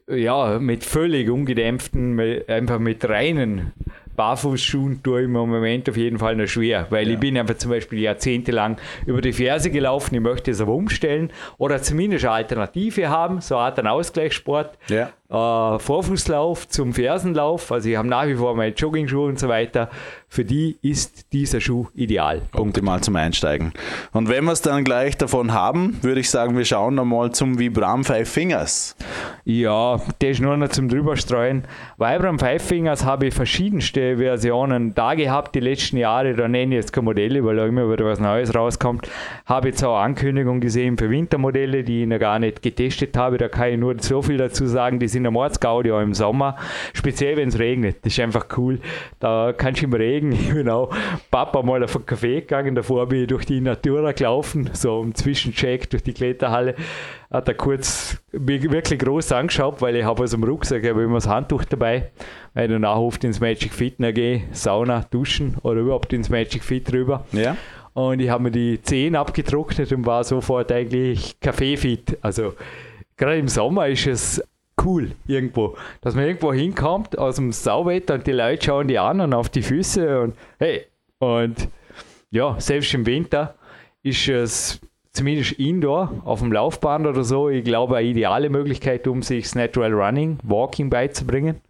ja, 0.07 0.59
mit 0.59 0.83
völlig 0.83 1.29
ungedämpften, 1.29 2.19
einfach 2.47 2.79
mit 2.79 3.07
reinen 3.07 3.71
Barfußschuhen 4.15 5.01
tue 5.03 5.21
ich 5.21 5.25
im 5.25 5.31
Moment 5.31 5.89
auf 5.89 5.97
jeden 5.97 6.19
Fall 6.19 6.35
noch 6.35 6.47
schwer, 6.47 6.87
weil 6.89 7.07
ja. 7.07 7.13
ich 7.13 7.19
bin 7.19 7.37
einfach 7.37 7.57
zum 7.57 7.71
Beispiel 7.71 7.99
jahrzehntelang 7.99 8.77
über 9.05 9.21
die 9.21 9.33
Ferse 9.33 9.71
gelaufen, 9.71 10.15
ich 10.15 10.21
möchte 10.21 10.51
es 10.51 10.61
aber 10.61 10.73
umstellen 10.73 11.31
oder 11.57 11.81
zumindest 11.81 12.25
eine 12.25 12.33
Alternative 12.33 13.09
haben, 13.09 13.41
so 13.41 13.55
eine 13.55 13.65
Art 13.65 13.79
ein 13.79 13.87
Ausgleichssport. 13.87 14.77
Ja. 14.89 15.11
Äh, 15.33 15.79
Vorfußlauf 15.79 16.67
zum 16.67 16.93
Fersenlauf, 16.93 17.71
also 17.71 17.89
ich 17.89 17.97
habe 17.97 18.07
nach 18.07 18.27
wie 18.27 18.35
vor 18.35 18.55
meine 18.55 18.73
Jogging-Schuhe 18.73 19.27
und 19.29 19.39
so 19.39 19.49
weiter, 19.49 19.89
für 20.29 20.45
die 20.45 20.77
ist 20.81 21.31
dieser 21.31 21.61
Schuh 21.61 21.87
ideal. 21.93 22.41
Optimal 22.53 23.01
zum 23.01 23.15
Einsteigen. 23.15 23.71
Und 24.13 24.29
wenn 24.29 24.45
wir 24.45 24.51
es 24.51 24.61
dann 24.61 24.83
gleich 24.83 25.15
davon 25.17 25.53
haben, 25.53 25.99
würde 26.01 26.21
ich 26.21 26.29
sagen, 26.29 26.57
wir 26.57 26.65
schauen 26.65 26.95
nochmal 26.95 27.31
zum 27.33 27.59
Vibram 27.59 28.03
Five 28.03 28.29
Fingers. 28.29 28.95
Ja, 29.45 30.01
der 30.21 30.31
ist 30.31 30.41
nur 30.41 30.57
noch 30.57 30.69
zum 30.69 30.87
drüberstreuen. 30.89 31.65
Vibram 31.97 32.39
Five 32.39 32.63
Fingers 32.63 33.05
habe 33.05 33.27
ich 33.27 33.33
verschiedenste 33.33 34.17
Versionen 34.17 34.95
da 34.95 35.13
gehabt 35.13 35.53
die 35.53 35.59
letzten 35.59 35.97
Jahre. 35.97 36.33
Da 36.33 36.47
nenne 36.47 36.75
ich 36.75 36.81
jetzt 36.81 36.93
keine 36.93 37.05
Modelle, 37.05 37.43
weil 37.45 37.57
da 37.57 37.65
immer 37.65 37.91
wieder 37.91 38.05
was 38.05 38.19
Neues 38.19 38.55
rauskommt. 38.55 39.07
Habe 39.45 39.69
jetzt 39.69 39.83
auch 39.83 39.99
Ankündigungen 39.99 40.61
gesehen 40.61 40.97
für 40.97 41.09
Wintermodelle, 41.09 41.83
die 41.83 42.03
ich 42.03 42.07
noch 42.07 42.19
gar 42.19 42.39
nicht 42.39 42.61
getestet 42.61 43.15
habe. 43.17 43.37
Da 43.37 43.49
kann 43.49 43.69
ich 43.69 43.77
nur 43.77 43.95
so 43.99 44.21
viel 44.21 44.37
dazu 44.37 44.65
sagen. 44.65 44.99
Die 44.99 45.07
sind 45.07 45.22
am 45.25 45.33
Mordsgaudi 45.33 45.91
auch 45.91 46.01
im 46.01 46.13
Sommer. 46.13 46.57
Speziell, 46.93 47.37
wenn 47.37 47.49
es 47.49 47.59
regnet. 47.59 47.97
Das 48.03 48.13
ist 48.13 48.19
einfach 48.19 48.47
cool. 48.57 48.79
Da 49.19 49.53
kannst 49.55 49.81
du 49.81 49.85
im 49.85 49.93
Regen 49.93 50.69
auch 50.69 50.93
Papa 51.31 51.61
mal 51.61 51.83
auf 51.83 51.95
einen 51.95 52.05
Café 52.05 52.41
gegangen, 52.41 52.75
davor 52.75 53.07
bin 53.07 53.21
ich 53.21 53.27
durch 53.27 53.45
die 53.45 53.61
Natura 53.61 54.11
gelaufen, 54.11 54.69
so 54.73 55.01
im 55.01 55.15
Zwischencheck 55.15 55.89
durch 55.89 56.03
die 56.03 56.13
Kletterhalle. 56.13 56.75
Hat 57.31 57.47
er 57.47 57.55
kurz 57.55 58.17
wirklich 58.31 58.99
groß 58.99 59.31
angeschaut, 59.31 59.81
weil 59.81 59.95
ich 59.95 60.03
habe 60.03 60.23
aus 60.23 60.31
dem 60.31 60.43
Rucksack 60.43 60.87
habe 60.87 61.03
immer 61.03 61.15
das 61.15 61.27
Handtuch 61.27 61.65
dabei, 61.65 62.11
weil 62.53 62.65
ich 62.65 62.71
danach 62.71 62.97
oft 62.97 63.23
ins 63.23 63.39
Magic 63.39 63.73
Fit 63.73 63.95
gehe, 63.97 64.43
Sauna, 64.51 65.05
duschen 65.09 65.57
oder 65.63 65.81
überhaupt 65.81 66.13
ins 66.13 66.29
Magic 66.29 66.63
Fit 66.63 66.91
rüber. 66.93 67.25
Ja. 67.31 67.57
Und 67.93 68.19
ich 68.19 68.29
habe 68.29 68.43
mir 68.43 68.51
die 68.51 68.81
Zehen 68.81 69.15
abgetrocknet 69.15 69.91
und 69.91 70.05
war 70.05 70.23
sofort 70.23 70.71
eigentlich 70.71 71.39
Kaffeefit. 71.39 72.17
Also 72.21 72.53
gerade 73.17 73.37
im 73.37 73.47
Sommer 73.47 73.87
ist 73.87 74.07
es 74.07 74.43
cool 74.83 75.11
irgendwo. 75.27 75.75
Dass 76.01 76.15
man 76.15 76.25
irgendwo 76.25 76.53
hinkommt 76.53 77.17
aus 77.17 77.35
dem 77.35 77.51
Sauwetter 77.51 78.15
und 78.15 78.27
die 78.27 78.31
Leute 78.31 78.65
schauen 78.65 78.87
die 78.87 78.99
an 78.99 79.21
und 79.21 79.33
auf 79.33 79.49
die 79.49 79.61
Füße 79.61 80.21
und 80.21 80.35
hey, 80.59 80.85
und 81.19 81.69
ja, 82.31 82.59
selbst 82.59 82.93
im 82.93 83.05
Winter 83.05 83.55
ist 84.01 84.27
es 84.27 84.81
zumindest 85.11 85.53
indoor 85.53 86.11
auf 86.25 86.39
dem 86.39 86.51
Laufband 86.51 87.05
oder 87.05 87.23
so, 87.23 87.49
ich 87.49 87.63
glaube, 87.63 87.97
eine 87.97 88.07
ideale 88.07 88.49
Möglichkeit, 88.49 89.07
um 89.07 89.21
sich 89.21 89.45
das 89.45 89.55
Natural 89.55 89.93
Running, 89.93 90.39
Walking 90.43 90.89
beizubringen. 90.89 91.61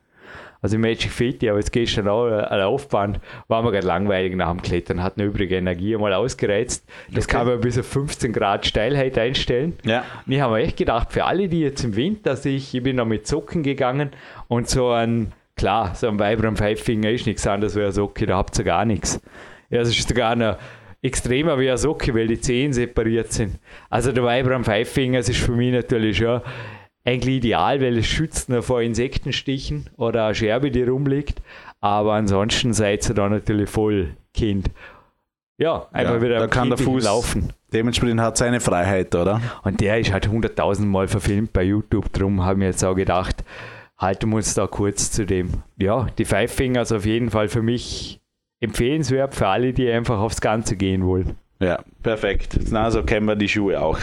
Also 0.63 0.77
Magic 0.79 1.11
Fit, 1.11 1.43
ja, 1.43 1.55
jetzt 1.57 1.73
gehst 1.73 1.97
du 1.97 2.09
auch 2.09 2.25
ein 2.25 2.59
Laufband, 2.59 3.19
war 3.49 3.61
mir 3.61 3.71
gerade 3.71 3.85
langweilig 3.85 4.33
nach 4.37 4.49
dem 4.49 4.61
Klettern, 4.61 5.03
hat 5.03 5.17
eine 5.17 5.27
übrige 5.27 5.57
Energie 5.57 5.97
mal 5.97 6.13
ausgereizt. 6.13 6.85
Das 7.11 7.25
okay. 7.25 7.35
kann 7.35 7.47
man 7.47 7.59
bis 7.59 7.77
auf 7.77 7.85
15 7.85 8.31
Grad 8.31 8.65
Steilheit 8.65 9.17
einstellen. 9.17 9.73
Ja. 9.83 10.05
Und 10.25 10.31
ich 10.31 10.39
habe 10.39 10.53
mir 10.53 10.61
echt 10.61 10.77
gedacht, 10.77 11.11
für 11.11 11.25
alle, 11.25 11.49
die 11.49 11.59
jetzt 11.59 11.83
im 11.83 11.97
Winter 11.97 12.37
sich, 12.37 12.73
ich 12.73 12.81
bin 12.81 12.95
noch 12.95 13.05
mit 13.05 13.27
Socken 13.27 13.61
gegangen 13.61 14.11
und 14.47 14.69
so 14.69 14.89
ein, 14.89 15.33
klar, 15.57 15.95
so 15.95 16.07
ein 16.07 16.17
Vibram 16.17 16.55
Five 16.55 16.81
Finger 16.81 17.09
ist 17.11 17.27
nichts 17.27 17.45
anderes 17.45 17.75
wie 17.75 17.81
eine 17.81 17.91
Socke, 17.91 18.25
da 18.25 18.37
habt 18.37 18.57
ihr 18.57 18.63
gar 18.63 18.85
nichts. 18.85 19.21
Ja, 19.69 19.81
es 19.81 19.89
ist 19.89 20.07
sogar 20.07 20.31
eine 20.31 20.57
extremer 21.01 21.59
wie 21.59 21.67
eine 21.67 21.77
Socke, 21.77 22.15
weil 22.15 22.27
die 22.27 22.39
Zehen 22.39 22.71
separiert 22.71 23.33
sind. 23.33 23.59
Also 23.89 24.13
der 24.13 24.23
Vibram 24.23 24.63
Five 24.63 24.89
Finger, 24.89 25.17
das 25.17 25.27
ist 25.27 25.41
für 25.41 25.51
mich 25.51 25.73
natürlich 25.73 26.15
schon 26.15 26.39
eigentlich 27.05 27.37
ideal, 27.37 27.81
weil 27.81 27.97
es 27.97 28.07
schützt 28.07 28.49
nur 28.49 28.63
vor 28.63 28.81
Insektenstichen 28.81 29.89
oder 29.97 30.25
eine 30.25 30.35
Scherbe, 30.35 30.71
die 30.71 30.83
rumliegt. 30.83 31.41
Aber 31.81 32.13
ansonsten 32.13 32.73
seid 32.73 33.07
ihr 33.09 33.15
da 33.15 33.27
natürlich 33.27 33.69
voll 33.69 34.15
Kind. 34.33 34.71
Ja, 35.57 35.87
einfach 35.91 36.15
ja, 36.15 36.21
wieder 36.21 36.39
da 36.39 36.47
kann 36.47 36.69
der 36.69 36.77
Fuß 36.77 37.03
laufen. 37.03 37.53
Dementsprechend 37.73 38.21
hat 38.21 38.37
seine 38.37 38.59
Freiheit, 38.59 39.13
oder? 39.15 39.41
Und 39.63 39.81
der 39.81 39.99
ist 39.99 40.11
halt 40.11 40.27
hunderttausend 40.27 40.87
Mal 40.89 41.07
verfilmt 41.07 41.53
bei 41.53 41.63
YouTube. 41.63 42.11
Darum 42.13 42.43
haben 42.43 42.61
wir 42.61 42.67
jetzt 42.67 42.83
auch 42.83 42.95
gedacht, 42.95 43.43
halten 43.97 44.29
wir 44.29 44.37
uns 44.37 44.53
da 44.53 44.67
kurz 44.67 45.11
zu 45.11 45.25
dem. 45.25 45.49
Ja, 45.77 46.07
die 46.17 46.25
Five 46.25 46.51
Fingers 46.51 46.91
auf 46.91 47.05
jeden 47.05 47.29
Fall 47.29 47.49
für 47.49 47.61
mich 47.61 48.21
empfehlenswert 48.61 49.35
für 49.35 49.47
alle, 49.47 49.73
die 49.73 49.91
einfach 49.91 50.19
aufs 50.19 50.41
Ganze 50.41 50.75
gehen 50.75 51.05
wollen. 51.05 51.35
Ja, 51.59 51.83
perfekt. 52.03 52.59
Na, 52.71 52.91
so 52.91 53.03
kennen 53.03 53.25
wir 53.25 53.35
die 53.35 53.47
Schuhe 53.47 53.81
auch. 53.81 53.99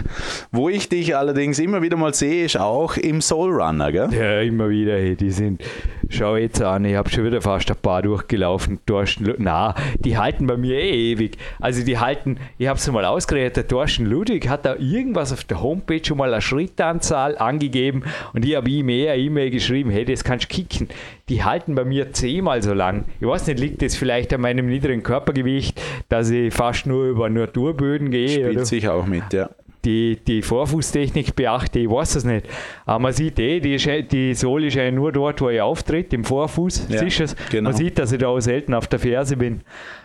Wo 0.51 0.69
ich 0.69 0.89
dich 0.89 1.17
allerdings 1.17 1.59
immer 1.59 1.83
wieder 1.83 1.97
mal 1.97 2.15
sehe, 2.15 2.45
ist 2.45 2.59
auch 2.59 2.97
im 2.97 3.21
Soul 3.21 3.53
Runner, 3.53 3.93
gell? 3.93 4.09
Ja, 4.13 4.41
immer 4.41 4.69
wieder. 4.69 4.95
Hey, 4.95 5.15
die 5.15 5.31
sind, 5.31 5.63
schau 6.09 6.37
jetzt 6.37 6.61
an, 6.63 6.85
ich 6.85 6.97
habe 6.97 7.09
schon 7.11 7.25
wieder 7.25 7.41
fast 7.41 7.71
ein 7.71 7.77
paar 7.77 8.03
durchgelaufen. 8.03 8.81
Thorsten, 8.87 9.35
na, 9.39 9.75
die 9.99 10.19
halten 10.19 10.47
bei 10.47 10.57
mir 10.57 10.77
eh 10.77 11.13
ewig. 11.13 11.37
Also 11.61 11.85
die 11.85 11.99
halten, 11.99 12.39
ich 12.59 12.67
habe 12.67 12.79
es 12.79 12.91
mal 12.91 13.05
ausgerechnet, 13.05 13.57
der 13.57 13.69
Thorsten 13.69 14.07
Ludwig 14.07 14.49
hat 14.49 14.65
da 14.65 14.77
irgendwas 14.77 15.33
auf 15.33 15.45
der 15.45 15.63
Homepage 15.63 16.05
schon 16.05 16.19
mal 16.19 16.33
eine 16.33 16.43
Schrittanzahl 16.43 17.39
angegeben 17.39 18.05
und 18.33 18.45
ich 18.45 18.57
habe 18.57 18.71
ihm 18.71 18.89
eher 18.89 19.17
E-Mail 19.17 19.51
geschrieben, 19.51 19.91
hey, 19.91 20.05
das 20.05 20.25
kannst 20.25 20.51
du 20.51 20.55
kicken. 20.55 20.89
Die 21.29 21.45
halten 21.45 21.77
bei 21.77 21.85
mir 21.85 22.13
zehnmal 22.13 22.61
so 22.61 22.75
lang. 22.75 23.05
Ich 23.21 23.27
weiß 23.27 23.47
nicht, 23.47 23.61
liegt 23.61 23.83
das 23.83 23.95
vielleicht 23.95 24.35
an 24.35 24.41
meinem 24.41 24.67
niedrigen 24.67 25.05
Körpergewicht, 25.05 25.81
dass 26.09 26.29
ich 26.31 26.53
fast 26.53 26.87
nur 26.87 27.05
über 27.05 27.29
nur 27.29 27.47
Naturböden 27.91 28.11
gehe. 28.11 28.29
Spielt 28.29 28.57
oder? 28.57 28.65
sich 28.65 28.89
auch 28.89 29.07
mit, 29.07 29.33
ja. 29.33 29.51
Die, 29.85 30.19
die 30.27 30.43
Vorfußtechnik 30.43 31.35
beachte, 31.35 31.79
ich 31.79 31.89
weiß 31.89 32.17
es 32.17 32.25
nicht. 32.25 32.47
Aber 32.85 32.99
man 32.99 33.13
sieht 33.15 33.39
eh, 33.39 33.61
die, 33.61 33.79
die 34.07 34.35
Sohle 34.35 34.67
ist 34.67 34.75
ja 34.75 34.91
nur 34.91 35.11
dort, 35.11 35.41
wo 35.41 35.49
ich 35.49 35.61
auftritt, 35.61 36.13
im 36.13 36.25
Vorfuß. 36.25 36.89
Ja, 36.91 37.03
es. 37.03 37.35
Genau. 37.51 37.71
Man 37.71 37.77
sieht, 37.77 37.99
dass 37.99 38.13
ich 38.13 38.19
da 38.19 38.29
auch 38.29 38.41
selten 38.41 38.75
auf 38.75 38.89
der 38.89 38.99
Ferse 38.99 39.39
bin, 39.39 39.63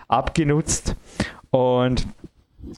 abgenutzt. 0.07 0.95
Und 1.49 2.07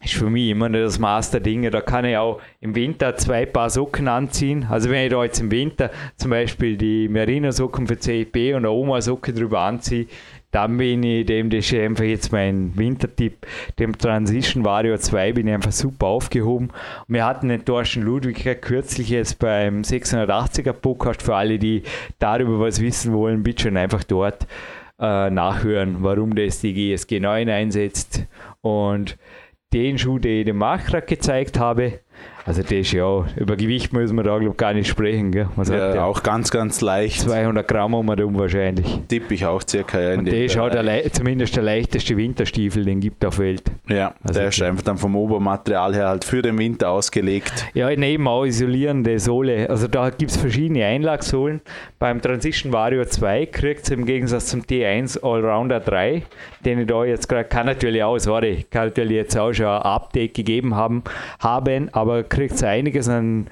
ist 0.04 0.15
für 0.15 0.30
mich 0.30 0.50
immer 0.50 0.70
nicht 0.70 0.84
das 0.84 1.00
Maß 1.00 1.32
der 1.32 1.39
Dinge. 1.39 1.70
Da 1.70 1.82
kann 1.82 2.04
ich 2.04 2.17
auch 2.17 2.41
im 2.62 2.76
Winter 2.76 3.15
zwei 3.15 3.46
Paar 3.46 3.70
Socken 3.70 4.08
anziehen. 4.08 4.65
Also 4.70 4.89
wenn 4.89 5.06
ich 5.06 5.12
da 5.12 5.24
jetzt 5.24 5.39
im 5.39 5.52
Winter 5.52 5.91
zum 6.15 6.32
Beispiel 6.32 6.78
die 6.78 7.08
Merino-Socken 7.08 7.88
für 7.88 8.00
CIP 8.00 8.36
und 8.56 8.58
eine 8.58 8.72
Oma-Socke 8.72 9.34
drüber 9.34 9.62
anziehe, 9.62 10.08
dann 10.51 10.77
bin 10.77 11.03
ich 11.03 11.25
dem, 11.25 11.49
das 11.49 11.71
ist 11.71 11.73
einfach 11.73 12.05
jetzt 12.05 12.31
mein 12.31 12.75
Wintertipp, 12.77 13.45
dem 13.79 13.97
Transition 13.97 14.63
Vario 14.63 14.97
2 14.97 15.33
bin 15.33 15.47
ich 15.47 15.53
einfach 15.53 15.71
super 15.71 16.07
aufgehoben. 16.07 16.69
Wir 17.07 17.25
hatten 17.25 17.49
den 17.49 17.65
Thorsten 17.65 18.01
Ludwig 18.01 18.62
kürzlich 18.62 19.10
jetzt 19.10 19.39
beim 19.39 19.81
680er 19.81 20.73
Podcast 20.73 21.21
für 21.21 21.36
alle, 21.36 21.60
die 21.60 21.83
darüber 22.19 22.60
was 22.60 22.81
wissen 22.81 23.13
wollen, 23.13 23.43
bitte 23.43 23.63
schon 23.63 23.77
einfach 23.77 24.03
dort 24.03 24.47
äh, 24.99 25.29
nachhören, 25.29 25.97
warum 25.99 26.36
das 26.36 26.62
die 26.62 26.73
GSG 26.73 27.19
9 27.19 27.49
einsetzt. 27.49 28.25
Und 28.62 29.17
den 29.73 29.97
Schuh, 29.97 30.17
den 30.17 30.39
ich 30.39 30.45
dem 30.45 30.57
Markt 30.57 31.07
gezeigt 31.07 31.60
habe, 31.60 31.99
also 32.47 32.62
das 32.62 32.71
ist 32.71 32.93
ja, 32.93 33.25
über 33.36 33.57
Gewicht 33.57 33.91
müssen 33.91 34.15
wir 34.15 34.23
da 34.23 34.38
glaube 34.38 34.55
gar 34.55 34.73
nicht 34.73 34.88
sprechen. 34.88 35.31
Gell? 35.31 35.49
Was 35.57 35.67
ja, 35.67 35.95
ja, 35.95 36.05
auch 36.05 36.23
ganz, 36.23 36.49
ganz 36.49 36.79
leicht. 36.79 37.19
200 37.19 37.67
Gramm 37.67 37.93
um 37.93 38.07
und 38.07 38.39
wahrscheinlich. 38.39 39.01
Tippe 39.10 39.33
ich 39.33 39.45
auch 39.45 39.62
circa. 39.67 39.99
Ja, 39.99 40.17
und 40.17 40.25
der 40.25 40.45
ist 40.45 40.57
auch 40.57 40.69
der, 40.69 41.12
zumindest 41.12 41.57
der 41.57 41.63
leichteste 41.63 42.15
Winterstiefel, 42.15 42.86
den 42.86 43.01
gibt 43.01 43.25
auf 43.25 43.39
Welt. 43.39 43.63
Ja, 43.89 44.13
also 44.23 44.39
der 44.39 44.47
ist 44.47 44.62
einfach 44.62 44.83
dann 44.83 44.97
vom 44.97 45.17
Obermaterial 45.17 45.93
her 45.93 46.07
halt 46.07 46.23
für 46.23 46.41
den 46.41 46.57
Winter 46.57 46.89
ausgelegt. 46.89 47.65
Ja, 47.73 47.93
neben 47.93 48.25
auch 48.29 48.45
isolierende 48.45 49.19
Sohle. 49.19 49.69
Also 49.69 49.89
da 49.89 50.10
gibt 50.10 50.31
es 50.31 50.38
verschiedene 50.38 50.86
Einlagsohlen. 50.86 51.60
Beim 51.99 52.21
Transition 52.21 52.71
Vario 52.71 53.03
2 53.03 53.47
kriegt 53.47 53.83
es 53.83 53.89
im 53.89 54.05
Gegensatz 54.05 54.47
zum 54.47 54.62
T1 54.62 55.21
Allrounder 55.21 55.81
3, 55.81 56.23
den 56.63 56.79
ich 56.79 56.88
da 56.88 57.03
jetzt 57.03 57.27
gerade, 57.27 57.43
kann 57.49 57.65
natürlich 57.65 58.03
auch, 58.03 58.17
sorry, 58.19 58.65
kann 58.71 58.86
natürlich 58.86 59.17
jetzt 59.17 59.38
auch 59.38 59.51
schon 59.51 59.65
ein 59.65 59.81
Update 59.81 60.33
gegeben 60.33 60.75
haben, 60.75 61.03
haben 61.39 61.89
aber 61.91 62.23
kriegt 62.38 62.54
es 62.54 62.63
einiges 62.63 63.10
an 63.10 63.47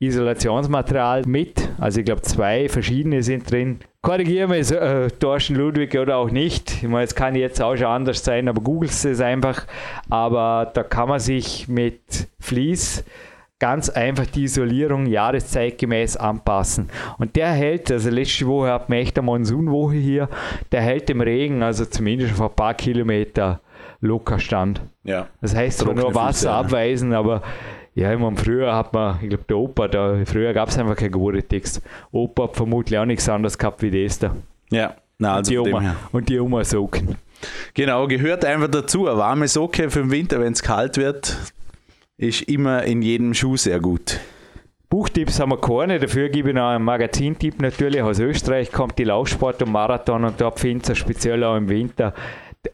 Isolationsmaterial 0.00 1.24
mit. 1.26 1.68
Also 1.78 2.00
ich 2.00 2.06
glaube, 2.06 2.22
zwei 2.22 2.66
verschiedene 2.66 3.22
sind 3.22 3.50
drin. 3.50 3.80
Korrigiere 4.00 4.48
mich, 4.48 4.72
äh, 4.72 5.08
Thorsten 5.10 5.54
Ludwig 5.54 5.94
oder 5.98 6.16
auch 6.16 6.30
nicht. 6.30 6.82
Ich 6.82 6.88
meine, 6.88 7.04
es 7.04 7.14
kann 7.14 7.34
jetzt 7.34 7.60
auch 7.60 7.76
schon 7.76 7.88
anders 7.88 8.24
sein, 8.24 8.48
aber 8.48 8.62
googelst 8.62 9.04
es 9.04 9.20
einfach. 9.20 9.66
Aber 10.08 10.70
da 10.72 10.82
kann 10.82 11.10
man 11.10 11.20
sich 11.20 11.68
mit 11.68 12.26
Vlies 12.40 13.04
ganz 13.58 13.90
einfach 13.90 14.24
die 14.24 14.44
Isolierung 14.44 15.04
jahreszeitgemäß 15.04 16.16
anpassen. 16.16 16.88
Und 17.18 17.36
der 17.36 17.52
hält, 17.52 17.92
also 17.92 18.08
letzte 18.08 18.46
Woche 18.46 18.72
hat 18.72 18.88
man 18.88 18.98
echt 18.98 19.18
eine 19.18 19.26
Monsunwoche 19.26 19.96
hier, 19.96 20.30
der 20.72 20.80
hält 20.80 21.10
im 21.10 21.20
Regen, 21.20 21.62
also 21.62 21.84
zumindest 21.84 22.40
auf 22.40 22.50
ein 22.50 22.56
paar 22.56 22.74
Kilometer 22.74 23.60
locker 24.00 24.38
stand. 24.38 24.80
Ja. 25.04 25.28
Das 25.42 25.54
heißt 25.54 25.80
zwar 25.80 25.94
nur 25.94 26.14
Wasser 26.14 26.48
Füße, 26.48 26.50
abweisen, 26.50 27.12
aber 27.12 27.42
ja, 27.94 28.12
ich 28.12 28.18
meine, 28.18 28.36
früher 28.36 28.74
hat 28.74 28.92
man, 28.94 29.18
ich 29.22 29.28
glaube, 29.28 29.44
der 29.48 29.56
Opa, 29.58 29.88
da, 29.88 30.18
früher 30.24 30.52
gab 30.54 30.70
es 30.70 30.78
einfach 30.78 30.96
keinen 30.96 31.12
Gore-Tex. 31.12 31.82
Opa 32.10 32.44
hat 32.44 32.56
vermutlich 32.56 32.98
auch 32.98 33.04
nichts 33.04 33.28
anderes 33.28 33.58
gehabt 33.58 33.82
wie 33.82 34.04
das 34.04 34.18
da. 34.18 34.34
Ja, 34.70 34.96
na, 35.18 35.34
also 35.34 35.58
und 35.58 35.66
die 35.66 35.70
Oma, 35.70 35.96
und 36.12 36.28
die 36.28 36.40
Oma 36.40 36.64
Socken. 36.64 37.16
Genau, 37.74 38.06
gehört 38.06 38.44
einfach 38.44 38.68
dazu. 38.68 39.08
Eine 39.08 39.18
warme 39.18 39.48
Socke 39.48 39.90
für 39.90 40.00
den 40.00 40.10
Winter, 40.10 40.40
wenn 40.40 40.52
es 40.52 40.62
kalt 40.62 40.96
wird, 40.96 41.36
ist 42.16 42.42
immer 42.42 42.84
in 42.84 43.02
jedem 43.02 43.34
Schuh 43.34 43.56
sehr 43.56 43.80
gut. 43.80 44.20
Buchtipps 44.88 45.40
haben 45.40 45.52
wir 45.52 45.60
keine, 45.60 45.98
dafür 45.98 46.28
gebe 46.28 46.50
ich 46.50 46.54
noch 46.54 46.68
einen 46.68 46.84
Magazintipp 46.84 47.60
natürlich. 47.62 48.02
Aus 48.02 48.18
Österreich 48.18 48.70
kommt 48.70 48.98
die 48.98 49.04
Laufsport 49.04 49.62
und 49.62 49.72
Marathon 49.72 50.24
und 50.24 50.40
da 50.40 50.50
findet 50.50 50.90
ihr 50.90 50.94
speziell 50.94 51.42
auch 51.44 51.56
im 51.56 51.68
Winter 51.68 52.14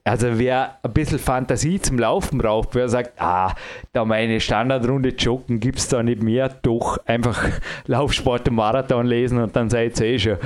also 0.04 0.38
wer 0.38 0.78
ein 0.82 0.92
bisschen 0.92 1.18
Fantasie 1.18 1.80
zum 1.80 1.98
Laufen 1.98 2.38
braucht, 2.38 2.74
wer 2.74 2.88
sagt, 2.88 3.12
ah, 3.20 3.54
da 3.92 4.04
meine 4.04 4.40
Standardrunde 4.40 5.10
joggen, 5.10 5.60
gibt 5.60 5.78
es 5.78 5.88
da 5.88 6.02
nicht 6.02 6.22
mehr, 6.22 6.48
doch 6.62 6.98
einfach 7.06 7.48
Laufsport 7.86 8.48
und 8.48 8.56
Marathon 8.56 9.06
lesen 9.06 9.38
und 9.38 9.54
dann 9.56 9.70
seid 9.70 9.98
ihr 10.00 10.06
eh 10.06 10.18
schon. 10.18 10.36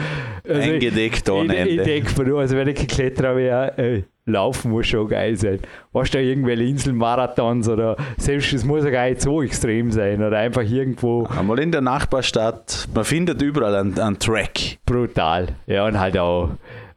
Also 0.48 0.72
Eingedeckt 0.72 1.28
ohne 1.28 1.56
Ende. 1.56 1.70
Ich, 1.70 1.78
ich 1.78 1.84
denke 1.84 2.22
mir 2.22 2.36
also 2.38 2.56
wenn 2.56 2.68
ich 2.68 2.86
Kletterer 2.86 3.36
wäre, 3.36 3.78
äh, 3.78 4.02
Laufen 4.24 4.70
muss 4.70 4.86
schon 4.86 5.08
geil 5.08 5.36
sein. 5.36 5.58
Weißt 5.92 6.14
du, 6.14 6.22
irgendwelche 6.22 6.62
Inselmarathons 6.62 7.68
oder 7.68 7.96
selbst 8.18 8.52
es 8.52 8.64
muss 8.64 8.84
ja 8.84 8.90
gar 8.90 9.08
nicht 9.08 9.20
so 9.20 9.42
extrem 9.42 9.90
sein 9.90 10.22
oder 10.22 10.38
einfach 10.38 10.62
irgendwo. 10.62 11.24
Einmal 11.24 11.58
in 11.58 11.72
der 11.72 11.80
Nachbarstadt, 11.80 12.86
man 12.94 13.04
findet 13.04 13.42
überall 13.42 13.74
einen, 13.74 13.98
einen 13.98 14.18
Track. 14.20 14.78
Brutal. 14.86 15.48
Ja, 15.66 15.86
und 15.86 15.98
halt 15.98 16.16
auch 16.18 16.50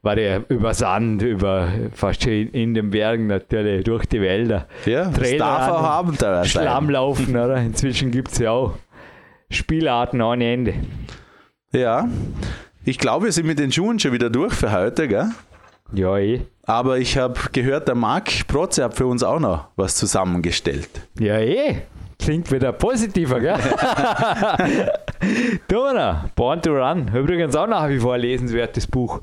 war 0.06 0.15
der 0.15 0.44
über 0.50 0.76
Sand, 0.76 1.24
über 1.24 1.68
fast 1.94 2.24
schon 2.24 2.32
in 2.32 2.76
den 2.76 2.91
Bergen 2.91 3.26
natürlich, 3.26 3.84
durch 3.84 4.06
die 4.06 4.22
Wälder. 4.22 4.68
Ja, 4.86 5.10
das 5.10 5.36
darf 5.36 5.68
auch 5.68 5.84
Abenteuer 5.84 6.44
sein. 6.44 6.46
Schlammlaufen, 6.46 7.36
oder? 7.36 7.58
Inzwischen 7.58 8.12
gibt 8.12 8.32
es 8.32 8.38
ja 8.38 8.52
auch 8.52 8.76
Spielarten 9.50 10.22
ohne 10.22 10.54
Ende. 10.54 10.76
Ja, 11.72 12.08
ich 12.84 13.00
glaube, 13.00 13.26
wir 13.26 13.32
sind 13.32 13.48
mit 13.48 13.58
den 13.58 13.72
Schuhen 13.72 13.98
schon 13.98 14.13
wieder 14.13 14.30
durch 14.30 14.54
für 14.54 14.72
heute, 14.72 15.08
gell? 15.08 15.32
Ja, 15.91 16.18
eh. 16.18 16.41
Aber 16.68 17.00
ich 17.00 17.18
habe 17.18 17.39
gehört, 17.52 17.88
der 17.88 17.96
Marc 17.96 18.48
Protze 18.48 18.84
hat 18.84 18.94
für 18.96 19.08
uns 19.08 19.24
auch 19.24 19.39
noch 19.39 19.70
was 19.76 19.96
zusammengestellt. 19.96 20.89
Ja, 21.20 21.39
eh. 21.39 21.82
Klingt 22.20 22.52
wieder 22.52 22.72
positiver, 22.74 23.39
gell? 23.39 23.58
Dona, 25.68 26.30
Born 26.36 26.62
to 26.62 26.72
Run. 26.72 27.12
Übrigens 27.13 27.56
auch 27.56 27.68
nach 27.68 27.89
wie 27.89 28.00
vor 28.00 28.13
ein 28.13 28.22
lesenswertes 28.22 28.86
Buch 28.88 29.22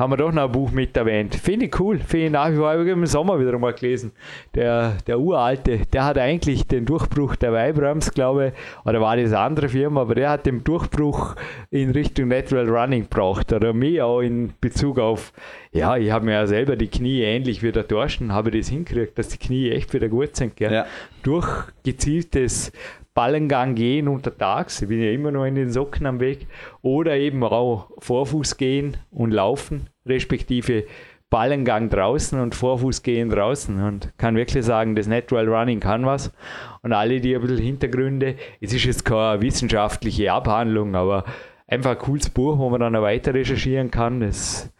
haben 0.00 0.12
wir 0.12 0.16
doch 0.16 0.32
noch 0.32 0.44
ein 0.44 0.52
Buch 0.52 0.70
mit 0.70 0.96
erwähnt. 0.96 1.34
Finde 1.34 1.66
ich 1.66 1.78
cool. 1.78 1.98
Finde 1.98 2.26
ich 2.26 2.32
nach 2.32 2.50
wie 2.50 2.56
vor. 2.56 2.74
Im 2.74 3.04
Sommer 3.04 3.38
wieder 3.38 3.58
mal 3.58 3.74
gelesen. 3.74 4.12
Der, 4.54 4.96
der 5.06 5.20
Uralte, 5.20 5.82
der 5.92 6.04
hat 6.06 6.16
eigentlich 6.16 6.66
den 6.66 6.86
Durchbruch 6.86 7.36
der 7.36 7.52
Vibrams, 7.52 8.10
glaube 8.12 8.46
ich, 8.48 8.86
oder 8.86 9.00
war 9.02 9.18
das 9.18 9.26
eine 9.26 9.40
andere 9.40 9.68
Firma, 9.68 10.00
aber 10.00 10.14
der 10.14 10.30
hat 10.30 10.46
den 10.46 10.64
Durchbruch 10.64 11.36
in 11.70 11.90
Richtung 11.90 12.28
Natural 12.28 12.66
Running 12.66 13.02
gebracht. 13.02 13.52
Oder 13.52 13.74
mir 13.74 14.06
auch 14.06 14.20
in 14.20 14.54
Bezug 14.62 14.98
auf, 14.98 15.34
ja, 15.70 15.98
ich 15.98 16.10
habe 16.10 16.24
mir 16.24 16.32
ja 16.32 16.46
selber 16.46 16.76
die 16.76 16.88
Knie 16.88 17.20
ähnlich 17.20 17.62
wie 17.62 17.70
der 17.70 17.82
Dorschen, 17.82 18.32
habe 18.32 18.50
das 18.50 18.68
hingekriegt, 18.68 19.18
dass 19.18 19.28
die 19.28 19.38
Knie 19.38 19.70
echt 19.70 19.92
wieder 19.92 20.08
gut 20.08 20.34
sind. 20.34 20.56
Gell? 20.56 20.72
Ja. 20.72 20.86
Durch 21.22 21.46
gezieltes 21.84 22.72
Ballengang 23.20 23.74
gehen 23.74 24.08
untertags, 24.08 24.80
ich 24.80 24.88
bin 24.88 25.02
ja 25.02 25.10
immer 25.10 25.30
noch 25.30 25.44
in 25.44 25.54
den 25.54 25.70
Socken 25.70 26.06
am 26.06 26.20
Weg, 26.20 26.46
oder 26.80 27.18
eben 27.18 27.44
auch 27.44 27.90
Vorfuß 27.98 28.56
gehen 28.56 28.96
und 29.10 29.30
laufen, 29.30 29.90
respektive 30.06 30.84
Ballengang 31.28 31.90
draußen 31.90 32.40
und 32.40 32.54
Vorfuß 32.54 33.02
gehen 33.02 33.28
draußen 33.28 33.78
und 33.82 34.16
kann 34.16 34.36
wirklich 34.36 34.64
sagen, 34.64 34.94
das 34.94 35.06
Natural 35.06 35.46
Running 35.46 35.80
kann 35.80 36.06
was. 36.06 36.32
Und 36.80 36.94
alle, 36.94 37.20
die 37.20 37.34
ein 37.34 37.42
bisschen 37.42 37.58
Hintergründe, 37.58 38.36
es 38.62 38.72
ist 38.72 38.86
jetzt 38.86 39.04
keine 39.04 39.42
wissenschaftliche 39.42 40.32
Abhandlung, 40.32 40.94
aber 40.94 41.24
einfach 41.66 41.90
ein 41.90 41.98
cooles 41.98 42.30
Buch, 42.30 42.56
wo 42.56 42.70
man 42.70 42.80
dann 42.80 42.96
auch 42.96 43.02
weiter 43.02 43.34
recherchieren 43.34 43.90
kann. 43.90 44.20
Das 44.20 44.72